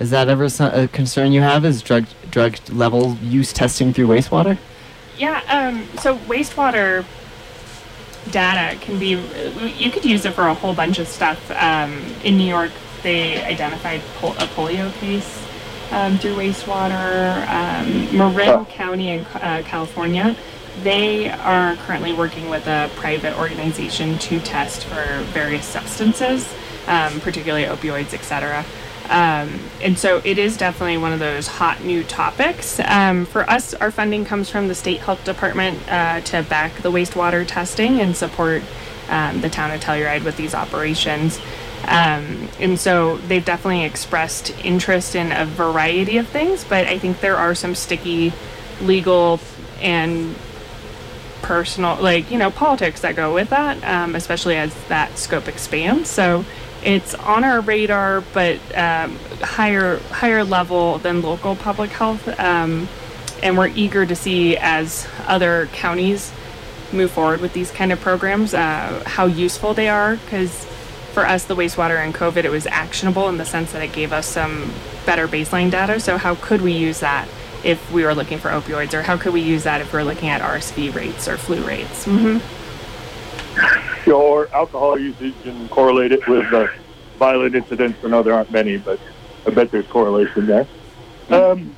[0.01, 1.65] Is that ever a concern you have?
[1.65, 4.59] Is drug drug level use testing through wastewater?
[5.17, 5.41] Yeah.
[5.49, 7.05] Um, so wastewater
[8.31, 9.11] data can be
[9.79, 11.51] you could use it for a whole bunch of stuff.
[11.53, 11.93] Um,
[12.25, 12.73] in New York,
[13.03, 15.45] they identified pol- a polio case
[15.91, 17.47] um, through wastewater.
[17.49, 20.37] Um, Marin County in uh, California,
[20.83, 26.53] they are currently working with a private organization to test for various substances,
[26.87, 28.65] um, particularly opioids, etc.
[29.09, 32.81] Um, and so it is definitely one of those hot new topics.
[32.81, 36.91] Um, for us, our funding comes from the state health department uh, to back the
[36.91, 38.63] wastewater testing and support
[39.09, 41.41] um, the town of Telluride with these operations.
[41.87, 47.21] Um, and so they've definitely expressed interest in a variety of things, but I think
[47.21, 48.33] there are some sticky
[48.81, 49.39] legal
[49.81, 50.35] and
[51.43, 56.11] personal, like, you know, politics that go with that, um, especially as that scope expands.
[56.11, 56.45] So
[56.83, 62.29] it's on our radar, but um, higher higher level than local public health.
[62.41, 62.89] Um,
[63.43, 66.33] and we're eager to see as other counties
[66.93, 70.67] move forward with these kind of programs, uh, how useful they are, because
[71.17, 74.13] for us, the wastewater and COVID, it was actionable in the sense that it gave
[74.13, 74.71] us some
[75.07, 75.99] better baseline data.
[75.99, 77.27] So, how could we use that
[77.65, 80.05] if we were looking for opioids, or how could we use that if we are
[80.05, 82.05] looking at RSV rates or flu rates?
[82.05, 82.37] Mm-hmm.
[84.07, 86.67] Your alcohol usage and correlate it with uh,
[87.17, 87.99] violent incidents.
[88.05, 89.01] I know there aren't many, but
[89.47, 90.69] I bet there's correlation there.
[91.29, 91.33] Mm-hmm.
[91.33, 91.77] Um,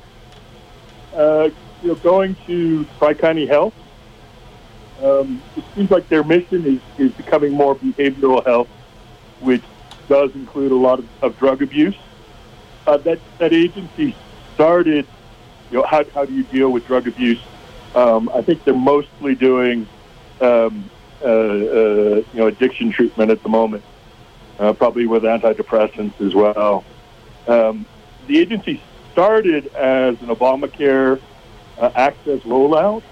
[1.15, 1.49] uh,
[1.81, 3.73] you know, going to Tri County Health,
[5.01, 8.67] Um, it seems like their mission is, is becoming more behavioral health,
[9.39, 9.63] which
[10.07, 11.97] does include a lot of, of drug abuse.
[12.87, 14.15] Uh, that that agency
[14.55, 15.05] started.
[15.71, 17.39] You know, how, how do you deal with drug abuse?
[17.93, 19.87] Um, I think they're mostly doing,
[20.41, 20.89] um,
[21.21, 23.83] uh, uh, you know, addiction treatment at the moment,
[24.57, 26.83] uh, probably with antidepressants as well.
[27.47, 27.85] Um,
[28.27, 28.81] the agency
[29.11, 31.21] started as an Obamacare
[31.77, 33.03] uh, access rollout,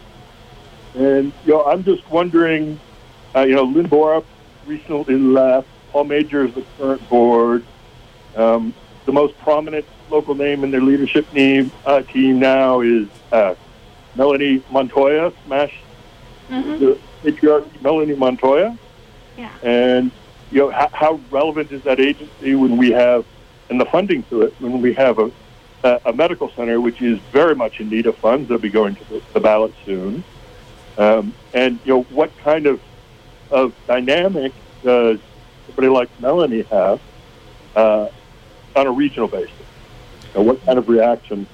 [0.95, 2.80] and you know, I'm just wondering,
[3.36, 4.25] uh, you know, Lynn Borup
[4.65, 5.67] recently left.
[5.91, 7.63] Paul Major is the current board.
[8.35, 8.73] Um,
[9.05, 13.55] the most prominent local name in their leadership name, uh, team now is uh,
[14.15, 15.73] Melanie Montoya, Smash
[16.49, 16.79] Mm-hmm.
[16.79, 18.77] the patriarch Melanie Montoya.
[19.38, 19.51] Yeah.
[19.63, 20.11] And
[20.49, 23.25] you know how, how relevant is that agency when we have
[23.69, 25.29] and the funding to it when we have a
[25.83, 28.47] a, a medical center which is very much in need of funds.
[28.47, 30.23] They'll be going to the, the ballot soon.
[30.97, 32.79] Um, and you know what kind of
[33.51, 35.19] of dynamic does
[35.78, 36.99] somebody like Melanie have
[37.75, 38.07] uh,
[38.75, 39.51] on a regional basis?
[40.34, 41.45] You know, what kind of reaction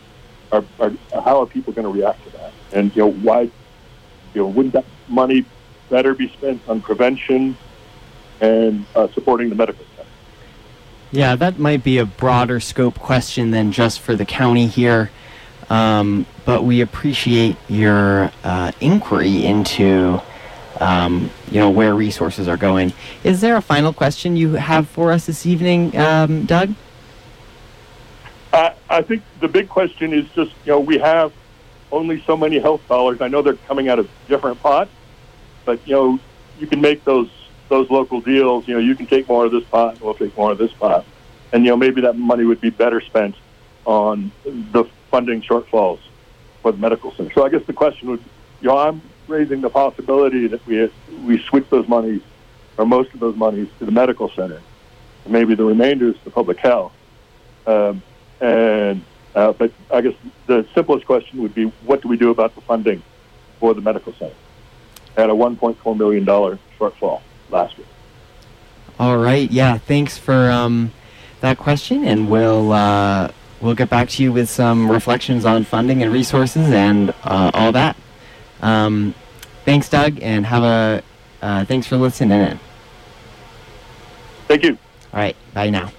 [0.52, 2.54] are, are how are people going to react to that?
[2.72, 5.46] And you know why you know, wouldn't that money
[5.90, 7.58] better be spent on prevention
[8.40, 10.10] and uh, supporting the medical center?
[11.12, 15.12] Yeah, that might be a broader scope question than just for the county here.
[15.70, 20.22] Um, but we appreciate your uh, inquiry into,
[20.84, 22.92] um, you know, where resources are going.
[23.24, 26.76] Is there a final question you have for us this evening, um, Doug?
[28.52, 31.32] I, I think the big question is just, you know, we have
[31.90, 33.22] only so many health dollars.
[33.22, 34.92] I know they're coming out of different pots,
[35.64, 36.20] but, you know,
[36.60, 37.30] you can make those
[37.70, 38.68] those local deals.
[38.68, 41.06] You know, you can take more of this pot, we'll take more of this pot.
[41.54, 43.36] And, you know, maybe that money would be better spent
[43.86, 46.00] on the funding shortfalls
[46.62, 47.32] for the medical center.
[47.34, 48.24] So I guess the question would,
[48.62, 50.90] you know, I'm raising the possibility that we
[51.24, 52.22] we switch those monies,
[52.78, 54.62] or most of those monies, to the medical center.
[55.26, 56.94] Maybe the remainder is to public health.
[57.66, 58.04] Um,
[58.42, 59.04] and
[59.36, 60.14] uh, but I guess
[60.48, 63.02] the simplest question would be, what do we do about the funding
[63.60, 64.36] for the medical center?
[65.16, 67.88] At a 1.4 million dollar shortfall last year.
[69.00, 69.50] All right.
[69.50, 69.78] Yeah.
[69.78, 70.92] Thanks for um,
[71.42, 76.04] that question, and we'll uh, we'll get back to you with some reflections on funding
[76.04, 77.96] and resources and uh, all that.
[78.64, 79.14] Um,
[79.66, 81.04] thanks, Doug, and have a
[81.42, 82.60] uh, thanks for listening in.
[84.48, 84.78] Thank you.
[85.14, 85.36] All right.
[85.54, 85.92] Bye now.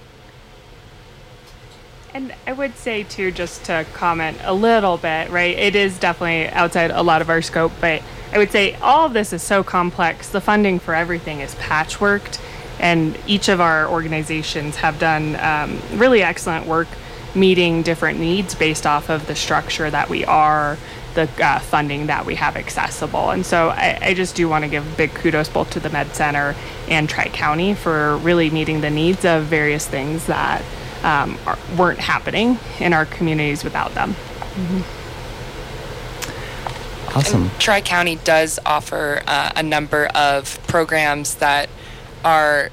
[2.15, 5.55] And I would say too, just to comment a little bit, right?
[5.55, 8.01] It is definitely outside a lot of our scope, but
[8.31, 10.29] I would say all of this is so complex.
[10.29, 12.39] The funding for everything is patchworked,
[12.79, 16.87] and each of our organizations have done um, really excellent work
[17.35, 20.77] meeting different needs based off of the structure that we are,
[21.15, 23.31] the uh, funding that we have accessible.
[23.31, 26.13] And so I, I just do want to give big kudos both to the Med
[26.15, 26.55] Center
[26.87, 30.63] and Tri County for really meeting the needs of various things that
[31.03, 34.15] um, are, weren't happening in our communities without them.
[37.15, 37.49] Awesome.
[37.59, 41.69] Tri County does offer uh, a number of programs that
[42.25, 42.69] are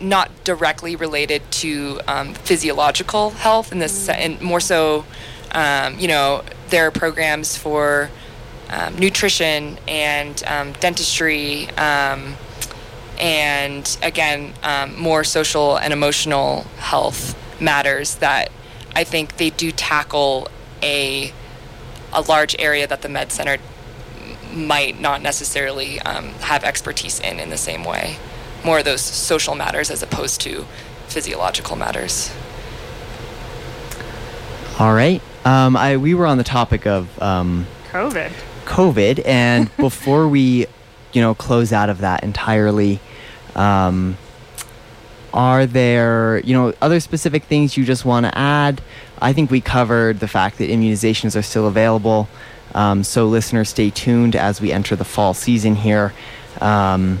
[0.00, 5.04] not directly related to um, physiological health, in this, and more so,
[5.52, 6.44] um, you know,
[6.74, 8.10] there are programs for
[8.68, 12.34] um, nutrition and um, dentistry, um,
[13.16, 18.50] and again, um, more social and emotional health matters that
[18.92, 20.48] I think they do tackle
[20.82, 21.32] a
[22.12, 23.58] a large area that the med center
[24.52, 28.16] might not necessarily um, have expertise in in the same way.
[28.64, 30.66] More of those social matters as opposed to
[31.06, 32.32] physiological matters.
[34.80, 35.22] All right.
[35.44, 38.32] Um, I we were on the topic of um, COVID.
[38.64, 40.66] COVID, and before we,
[41.12, 43.00] you know, close out of that entirely,
[43.54, 44.16] um,
[45.34, 48.80] are there, you know, other specific things you just want to add?
[49.20, 52.28] I think we covered the fact that immunizations are still available.
[52.74, 56.12] Um, so listeners, stay tuned as we enter the fall season here.
[56.60, 57.20] Um,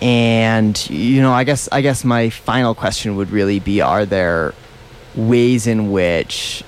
[0.00, 4.54] and you know, I guess I guess my final question would really be: Are there
[5.14, 6.62] ways in which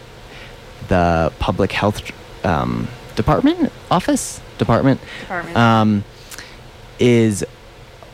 [0.91, 2.03] the public health
[2.45, 5.57] um, department, office, department, Department.
[5.57, 6.05] um,
[6.99, 7.45] is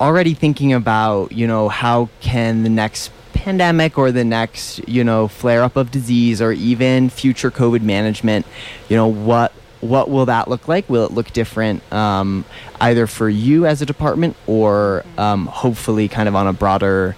[0.00, 5.26] already thinking about, you know, how can the next pandemic or the next, you know,
[5.26, 8.46] flare up of disease or even future COVID management,
[8.88, 10.88] you know, what what will that look like?
[10.88, 12.44] Will it look different um,
[12.80, 17.14] either for you as a department or um, hopefully kind of on a broader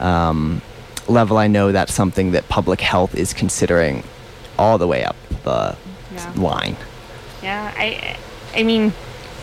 [0.00, 0.60] um,
[1.06, 1.36] level?
[1.38, 4.02] I know that's something that public health is considering
[4.58, 5.76] all the way up the
[6.14, 6.32] Yeah.
[6.36, 6.76] line.
[7.42, 8.16] Yeah, I,
[8.54, 8.92] I mean,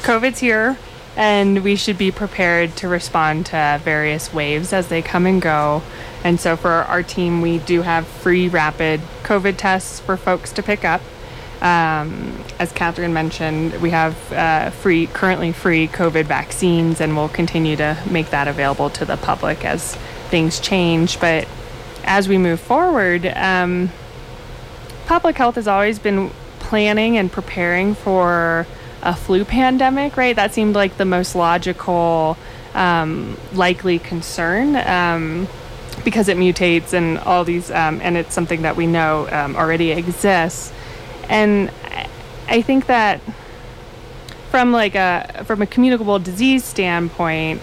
[0.03, 0.78] COVID's here,
[1.16, 5.82] and we should be prepared to respond to various waves as they come and go.
[6.24, 10.63] And so for our team, we do have free rapid COVID tests for folks to
[10.63, 11.01] pick up.
[11.61, 17.76] Um, as Catherine mentioned, we have uh, free, currently free COVID vaccines, and we'll continue
[17.78, 19.95] to make that available to the public as
[20.30, 21.20] things change.
[21.20, 21.47] But
[22.03, 23.89] as we move forward, um,
[25.06, 28.66] public health has always been planning and preparing for
[29.01, 30.36] a flu pandemic, right?
[30.36, 32.38] That seemed like the most logical,
[32.74, 35.47] um, likely concern um,
[36.03, 39.91] because it mutates and all these, um, and it's something that we know um, already
[39.91, 40.74] exists.
[41.30, 41.72] And
[42.47, 43.22] I think that
[44.49, 47.62] from like a from a communicable disease standpoint,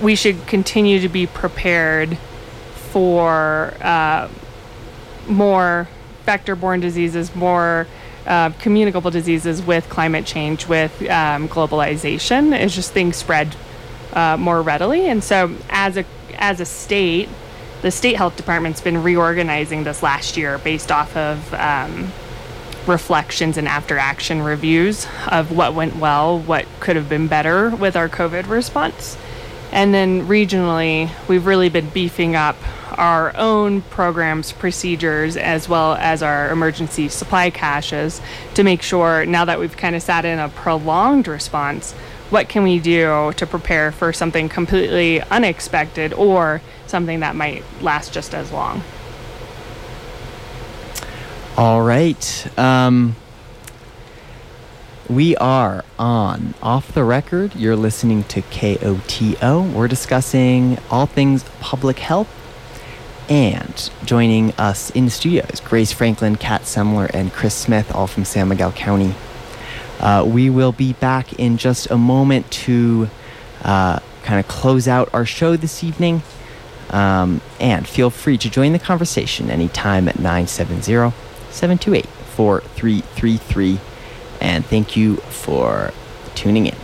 [0.00, 2.16] we should continue to be prepared
[2.90, 4.28] for uh,
[5.26, 5.88] more
[6.24, 7.86] vector-borne diseases, more
[8.26, 12.58] uh, communicable diseases with climate change, with um, globalization.
[12.58, 13.54] It's just things spread
[14.12, 16.04] uh, more readily, and so as a
[16.36, 17.28] as a state,
[17.82, 22.12] the state health department's been reorganizing this last year based off of um,
[22.86, 27.96] reflections and after action reviews of what went well, what could have been better with
[27.96, 29.16] our COVID response.
[29.72, 32.56] And then regionally, we've really been beefing up
[32.98, 38.20] our own programs, procedures, as well as our emergency supply caches
[38.54, 41.92] to make sure now that we've kind of sat in a prolonged response,
[42.30, 48.12] what can we do to prepare for something completely unexpected or something that might last
[48.12, 48.82] just as long?
[51.56, 52.58] All right.
[52.58, 53.14] Um,
[55.08, 57.54] we are on Off the Record.
[57.54, 59.72] You're listening to KOTO.
[59.72, 62.28] We're discussing all things public health.
[63.28, 68.06] And joining us in the studio is Grace Franklin, Kat Semler, and Chris Smith, all
[68.06, 69.14] from San Miguel County.
[69.98, 73.08] Uh, we will be back in just a moment to
[73.62, 76.22] uh, kind of close out our show this evening.
[76.90, 80.82] Um, and feel free to join the conversation anytime at 970
[81.50, 83.80] 728 4333.
[84.40, 85.92] And thank you for
[86.34, 86.83] tuning in.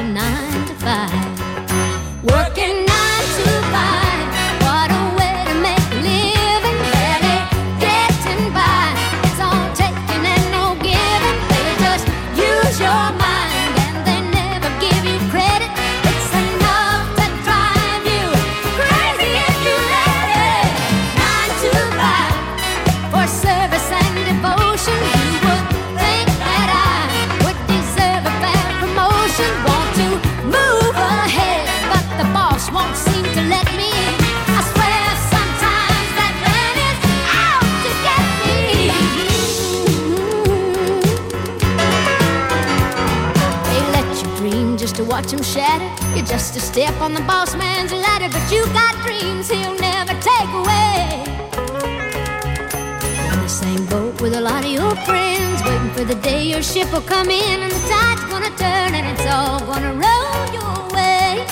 [56.61, 60.53] your ship will come in and the tide's gonna turn and it's all gonna roll
[60.53, 61.43] your way.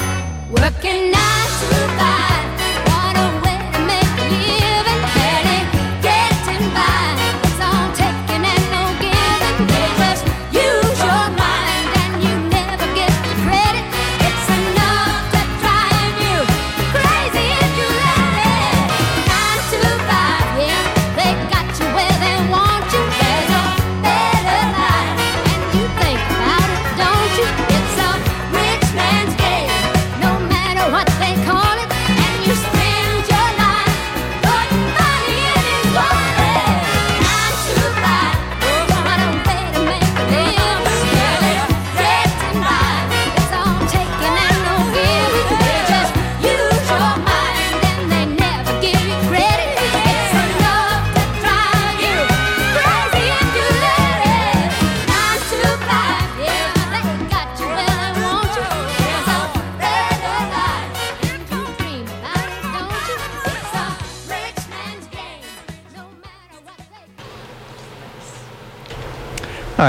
[0.52, 1.19] Working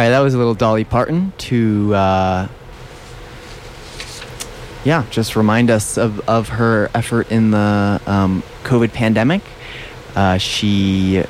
[0.00, 2.48] right, that was a little Dolly Parton to uh,
[4.84, 9.42] yeah, just remind us of, of her effort in the um, COVID pandemic.
[10.16, 11.22] Uh, she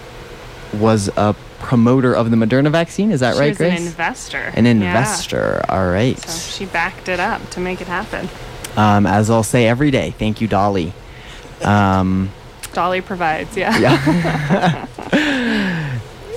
[0.73, 3.11] was a promoter of the Moderna vaccine.
[3.11, 3.81] Is that she right, was Grace?
[3.81, 4.53] an investor.
[4.55, 4.71] An Yeah.
[4.73, 5.63] investor.
[5.69, 6.19] All right.
[6.19, 8.29] So she backed it up to make it happen.
[8.77, 10.93] Um, as I'll say every day, thank you, Dolly.
[11.63, 12.31] Um,
[12.73, 13.77] Dolly provides, yeah.
[13.79, 14.87] yeah.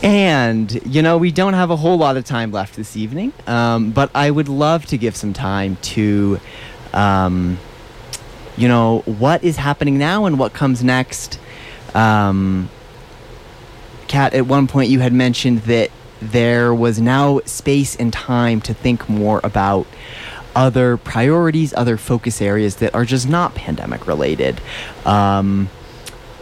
[0.03, 3.91] and, you know, we don't have a whole lot of time left this evening, um,
[3.91, 6.39] but I would love to give some time to,
[6.93, 7.57] um,
[8.57, 11.39] you know, what is happening now and what comes next.
[11.95, 12.69] Um,
[14.07, 15.89] Kat, at one point you had mentioned that
[16.21, 19.87] there was now space and time to think more about
[20.55, 24.61] other priorities, other focus areas that are just not pandemic related.
[25.05, 25.69] Um,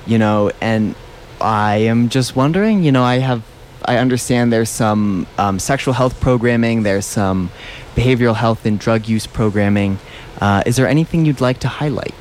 [0.06, 0.96] you know, and
[1.40, 3.44] I am just wondering, you know, I have,
[3.86, 7.52] I understand there's some um, sexual health programming, there's some
[7.96, 10.00] behavioral health and drug use programming.
[10.40, 12.14] Uh, is there anything you'd like to highlight?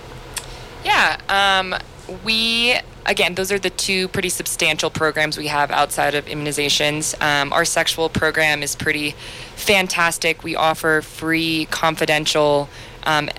[0.85, 1.75] Yeah, um,
[2.25, 7.21] we again, those are the two pretty substantial programs we have outside of immunizations.
[7.23, 9.13] Um, our sexual program is pretty
[9.57, 10.45] fantastic.
[10.45, 12.69] We offer free, confidential.
[13.05, 13.31] Um,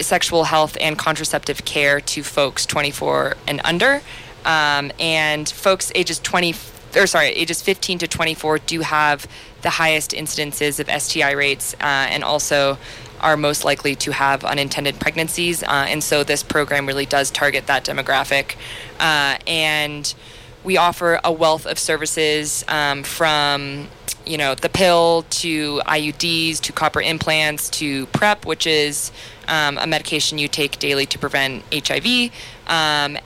[0.00, 4.00] sexual health and contraceptive care to folks 24 and under
[4.44, 6.54] um, and folks ages 20
[6.96, 9.26] or sorry ages 15 to 24 do have
[9.62, 12.78] the highest incidences of sti rates uh, and also
[13.20, 17.66] are most likely to have unintended pregnancies uh, and so this program really does target
[17.66, 18.56] that demographic.
[18.98, 20.14] Uh, and
[20.64, 23.88] we offer a wealth of services um, from
[24.26, 29.10] you know the pill to IUDs to copper implants to PrEP, which is
[29.48, 32.30] um, a medication you take daily to prevent HIV,
[32.66, 33.18] um,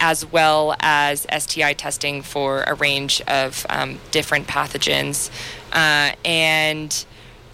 [0.00, 5.30] as well as STI testing for a range of um, different pathogens.
[5.72, 7.04] Uh, and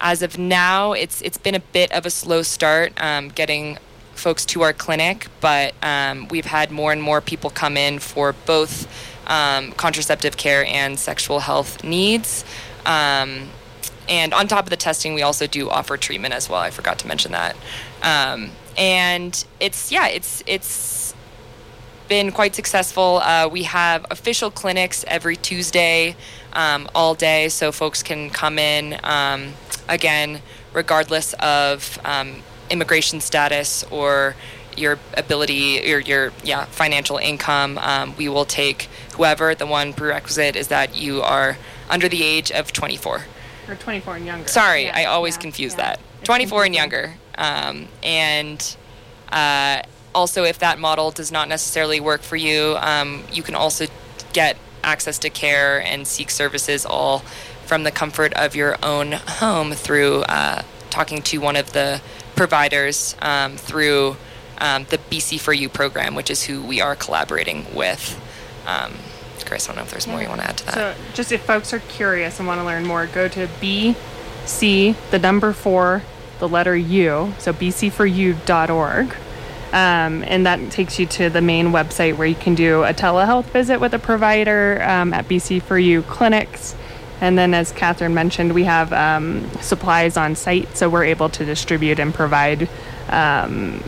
[0.01, 3.79] as of now, it's it's been a bit of a slow start um, getting
[4.15, 8.33] folks to our clinic, but um, we've had more and more people come in for
[8.33, 8.87] both
[9.27, 12.45] um, contraceptive care and sexual health needs.
[12.87, 13.49] Um,
[14.09, 16.61] and on top of the testing, we also do offer treatment as well.
[16.61, 17.57] I forgot to mention that.
[18.03, 21.04] Um, and it's yeah, it's it's
[22.09, 23.19] been quite successful.
[23.23, 26.17] Uh, we have official clinics every Tuesday,
[26.53, 28.99] um, all day, so folks can come in.
[29.03, 29.55] Um,
[29.89, 30.43] again,
[30.73, 34.35] regardless of um, immigration status or
[34.77, 39.55] your ability or your yeah financial income, um, we will take whoever.
[39.55, 41.57] The one prerequisite is that you are
[41.89, 43.25] under the age of 24.
[43.69, 44.49] Or 24 and younger.
[44.49, 45.77] Sorry, Yeah, I always yeah, confuse yeah.
[45.95, 46.01] that.
[46.21, 47.15] It's 24 and younger.
[47.39, 48.77] Um, and
[49.33, 49.83] uh,
[50.15, 53.87] also, if that model does not necessarily work for you, um, you can also
[54.33, 57.21] get access to care and seek services all
[57.65, 62.01] from the comfort of your own home through uh, talking to one of the
[62.37, 64.17] providers um, through
[64.59, 68.21] um, the BC for You program, which is who we are collaborating with.
[68.67, 68.95] Um,
[69.45, 70.75] Chris, I don't know if there's more you want to add to that.
[70.75, 75.19] So, just if folks are curious and want to learn more, go to BC, the
[75.19, 76.03] number four,
[76.39, 79.15] the letter U, so bc4u.org.
[79.75, 83.47] Um, and that takes you to the main website where you can do a telehealth
[83.47, 86.77] visit with a provider um, at BC4U clinics.
[87.21, 91.45] And then, as Catherine mentioned, we have um, supplies on site, so we're able to
[91.45, 92.69] distribute and provide
[93.09, 93.81] um,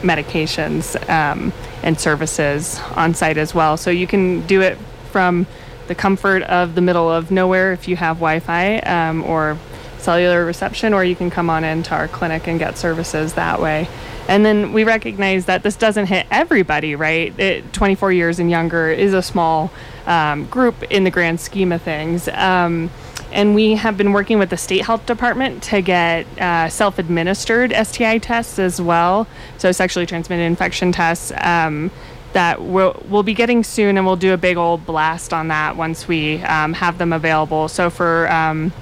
[0.00, 1.52] medications um,
[1.82, 3.76] and services on site as well.
[3.76, 4.78] So you can do it
[5.10, 5.46] from
[5.86, 9.58] the comfort of the middle of nowhere if you have Wi Fi um, or
[9.98, 13.86] cellular reception, or you can come on into our clinic and get services that way.
[14.28, 17.38] And then we recognize that this doesn't hit everybody, right?
[17.38, 19.70] It, 24 years and younger is a small
[20.06, 22.28] um, group in the grand scheme of things.
[22.28, 22.90] Um,
[23.32, 28.18] and we have been working with the state health department to get uh, self-administered STI
[28.18, 29.26] tests as well,
[29.58, 31.90] so sexually transmitted infection tests um,
[32.32, 35.76] that we'll, we'll be getting soon, and we'll do a big old blast on that
[35.76, 37.68] once we um, have them available.
[37.68, 38.72] So for um,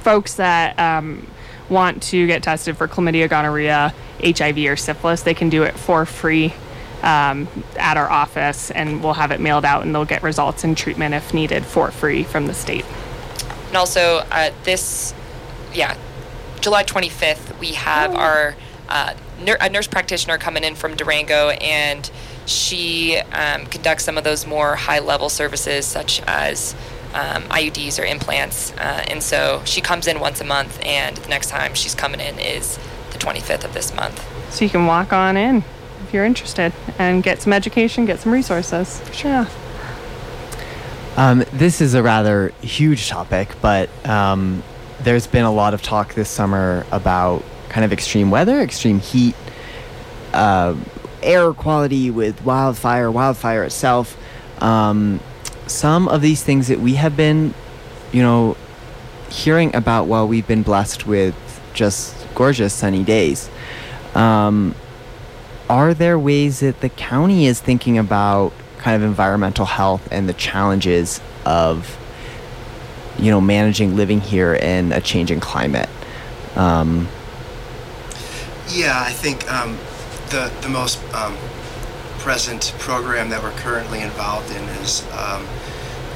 [0.00, 1.26] folks that um,
[1.74, 3.92] want to get tested for chlamydia, gonorrhea,
[4.24, 6.54] HIV, or syphilis, they can do it for free
[7.02, 7.46] um,
[7.76, 11.14] at our office, and we'll have it mailed out, and they'll get results and treatment
[11.14, 12.86] if needed for free from the state.
[13.68, 15.12] And also, uh, this,
[15.74, 15.98] yeah,
[16.60, 18.56] July 25th, we have our
[18.88, 19.14] uh,
[19.44, 22.10] nur- a nurse practitioner coming in from Durango, and
[22.46, 26.74] she um, conducts some of those more high level services, such as
[27.14, 28.72] um, IUDs or implants.
[28.72, 32.20] Uh, and so she comes in once a month, and the next time she's coming
[32.20, 32.78] in is
[33.12, 34.22] the 25th of this month.
[34.52, 35.64] So you can walk on in
[36.02, 39.00] if you're interested and get some education, get some resources.
[39.12, 39.46] Sure.
[41.16, 44.62] Um, this is a rather huge topic, but um,
[45.00, 49.36] there's been a lot of talk this summer about kind of extreme weather, extreme heat,
[50.32, 50.74] uh,
[51.22, 54.16] air quality with wildfire, wildfire itself.
[54.60, 55.20] Um,
[55.66, 57.54] some of these things that we have been,
[58.12, 58.56] you know,
[59.30, 61.34] hearing about while we've been blessed with
[61.72, 63.50] just gorgeous sunny days.
[64.14, 64.74] Um,
[65.68, 70.34] are there ways that the county is thinking about kind of environmental health and the
[70.34, 71.98] challenges of
[73.18, 75.88] you know managing living here in a changing climate
[76.56, 77.08] um,
[78.68, 79.78] Yeah, I think um,
[80.30, 81.36] the the most um,
[82.24, 85.46] present program that we're currently involved in is um,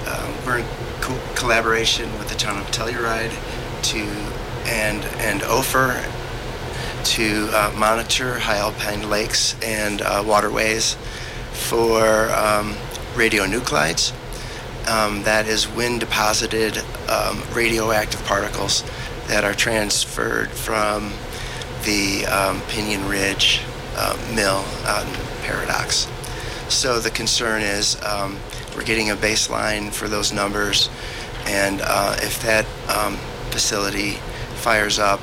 [0.06, 0.64] um, we're in
[1.02, 3.30] co- collaboration with the town of Telluride
[3.82, 3.98] to
[4.64, 6.02] and and Ophir
[7.04, 10.96] to uh, monitor high alpine lakes and uh, waterways
[11.52, 12.72] for um,
[13.12, 14.14] radionuclides.
[14.88, 16.78] Um, that is wind deposited
[17.10, 18.82] um, radioactive particles
[19.26, 21.12] that are transferred from
[21.84, 23.60] the um, Piñon Ridge
[23.94, 26.06] uh, mill out in Paradox.
[26.68, 28.36] So the concern is um,
[28.76, 30.90] we're getting a baseline for those numbers,
[31.46, 33.16] and uh, if that um,
[33.50, 34.18] facility
[34.56, 35.20] fires up,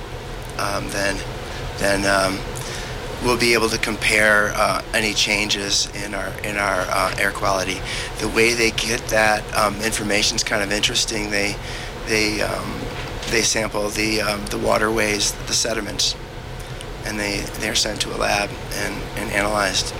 [0.57, 1.15] um, then
[1.77, 2.39] then um,
[3.23, 7.79] we'll be able to compare uh, any changes in our in our uh, air quality.
[8.19, 11.29] The way they get that um, information is kind of interesting.
[11.29, 11.55] They
[12.07, 12.79] they um,
[13.29, 16.15] they sample the the waterways, the sediments,
[17.05, 19.93] and they they're sent to a lab and, and analyzed.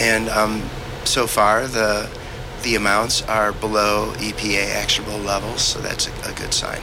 [0.00, 0.68] And um,
[1.04, 2.08] so far the
[2.62, 6.80] the amounts are below EPA actionable levels, so that's a, a good sign.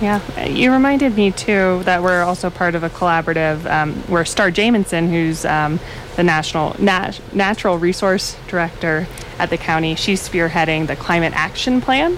[0.00, 4.52] Yeah, you reminded me too that we're also part of a collaborative um, where Star
[4.52, 5.80] Jamison, who's um,
[6.14, 9.08] the national nat- natural resource director
[9.40, 12.16] at the county, she's spearheading the climate action plan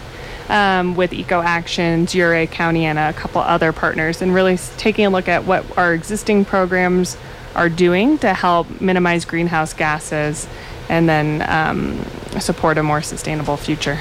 [0.50, 5.10] um, with Eco Actions, Ouray County, and a couple other partners, and really taking a
[5.10, 7.16] look at what our existing programs
[7.54, 10.46] are doing to help minimize greenhouse gases
[10.88, 12.04] and then um,
[12.40, 13.98] support a more sustainable future.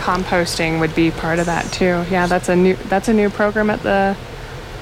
[0.00, 2.04] composting would be part of that too.
[2.10, 4.16] Yeah, that's a new that's a new program at the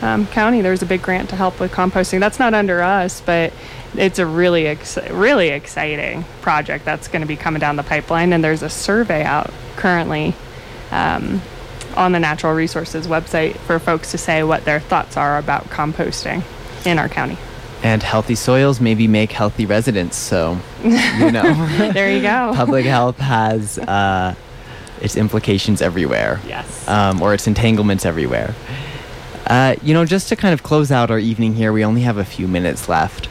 [0.02, 0.60] um, county.
[0.62, 2.20] There's a big grant to help with composting.
[2.20, 3.52] That's not under us, but
[3.94, 8.32] it's a really ex- really exciting project that's going to be coming down the pipeline.
[8.32, 10.34] And there's a survey out currently
[10.90, 11.40] um,
[11.96, 16.42] on the Natural Resources website for folks to say what their thoughts are about composting
[16.86, 17.36] in our county.
[17.82, 21.42] and healthy soils maybe make healthy residents so you know
[21.92, 22.52] There you go.
[22.56, 24.34] public health has uh,
[25.00, 26.86] its implications everywhere Yes.
[26.88, 28.54] um, or its entanglements everywhere.
[29.48, 32.18] Uh, you know, just to kind of close out our evening here, we only have
[32.18, 33.28] a few minutes left.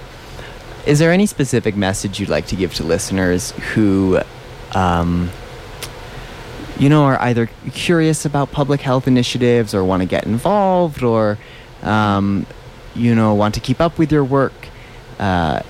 [0.87, 4.19] Is there any specific message you'd like to give to listeners who,
[4.73, 5.29] um,
[6.79, 11.37] you know, are either curious about public health initiatives or want to get involved or,
[11.83, 12.47] um,
[12.95, 14.53] you know, want to keep up with your work,
[15.19, 15.61] uh,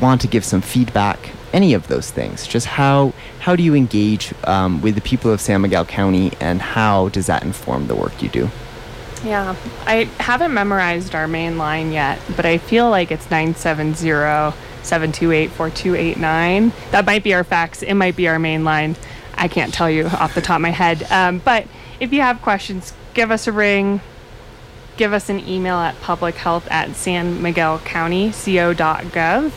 [0.00, 2.46] want to give some feedback, any of those things?
[2.46, 6.62] Just how how do you engage um, with the people of San Miguel County, and
[6.62, 8.48] how does that inform the work you do?
[9.24, 9.54] Yeah,
[9.86, 16.72] I haven't memorized our main line yet, but I feel like it's 970 728 4289.
[16.90, 18.96] That might be our fax, it might be our main line.
[19.34, 21.04] I can't tell you off the top of my head.
[21.10, 21.66] Um, but
[22.00, 24.00] if you have questions, give us a ring.
[24.96, 29.52] Give us an email at publichealth at san miguel county co.gov.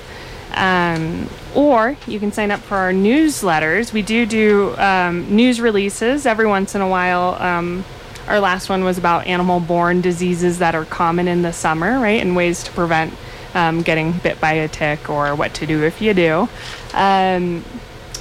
[0.54, 3.92] Um, or you can sign up for our newsletters.
[3.92, 7.36] We do do um, news releases every once in a while.
[7.42, 7.84] Um,
[8.28, 12.22] our last one was about animal borne diseases that are common in the summer, right?
[12.22, 13.14] And ways to prevent
[13.54, 16.50] um, getting bit by a tick or what to do if you do.
[16.94, 17.64] Um,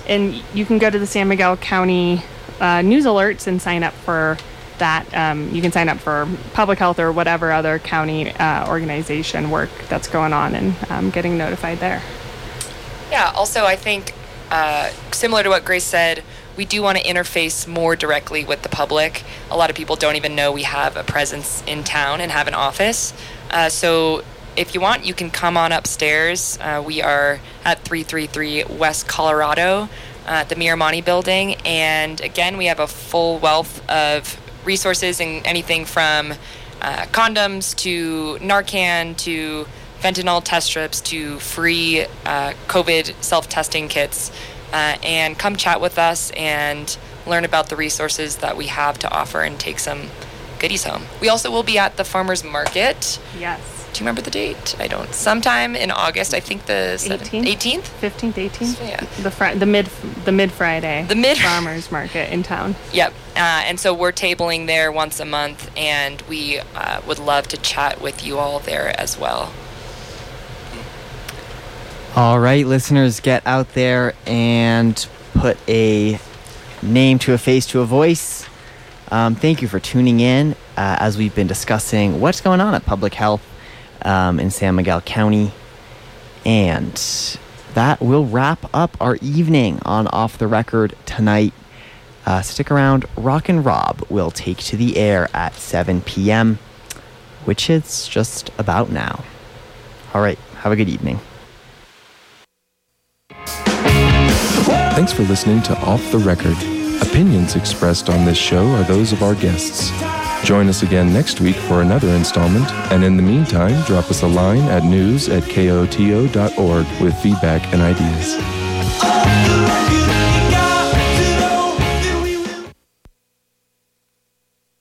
[0.06, 2.22] and you can go to the San Miguel County
[2.60, 4.36] uh, news alerts and sign up for
[4.78, 5.06] that.
[5.14, 9.70] Um, you can sign up for public health or whatever other county uh, organization work
[9.88, 12.02] that's going on and um, getting notified there.
[13.10, 14.12] Yeah, also, I think
[14.50, 16.22] uh, similar to what Grace said,
[16.56, 19.24] we do want to interface more directly with the public.
[19.50, 22.46] A lot of people don't even know we have a presence in town and have
[22.46, 23.12] an office.
[23.50, 24.22] Uh, so
[24.56, 26.58] if you want, you can come on upstairs.
[26.60, 29.88] Uh, we are at 333 West Colorado
[30.26, 31.56] uh, the Miramonte building.
[31.64, 36.32] And again, we have a full wealth of resources and anything from
[36.80, 39.66] uh, condoms to Narcan to
[40.04, 44.30] fentanyl test strips to free uh, COVID self testing kits.
[44.72, 46.98] Uh, and come chat with us and
[47.28, 50.10] learn about the resources that we have to offer and take some
[50.58, 51.04] goodies home.
[51.20, 53.60] We also will be at the farmers market Yes.
[53.92, 54.74] do you remember the date?
[54.80, 55.14] I don't.
[55.14, 57.44] Sometime in August, I think the 18th?
[57.44, 57.82] 18th?
[58.00, 58.64] 15th, 18th.
[58.76, 59.00] So, yeah.
[59.22, 59.86] The fri- the mid
[60.24, 61.04] the mid Friday.
[61.08, 62.74] The mid- farmers market in town.
[62.92, 63.12] Yep.
[63.36, 67.56] Uh, and so we're tabling there once a month, and we uh, would love to
[67.58, 69.52] chat with you all there as well.
[72.16, 76.20] All right, listeners, get out there and put a
[76.80, 78.48] name to a face to a voice.
[79.10, 82.86] Um, thank you for tuning in uh, as we've been discussing what's going on at
[82.86, 83.44] Public Health
[84.02, 85.50] um, in San Miguel County.
[86.46, 86.94] And
[87.74, 91.52] that will wrap up our evening on Off the Record tonight.
[92.24, 93.06] Uh, stick around.
[93.16, 96.60] Rock and Rob will take to the air at 7 p.m.,
[97.44, 99.24] which is just about now.
[100.14, 101.18] All right, have a good evening.
[104.64, 106.56] Thanks for listening to Off the Record.
[107.02, 109.90] Opinions expressed on this show are those of our guests.
[110.46, 114.26] Join us again next week for another installment, and in the meantime, drop us a
[114.26, 118.34] line at news at koto.org with feedback and ideas.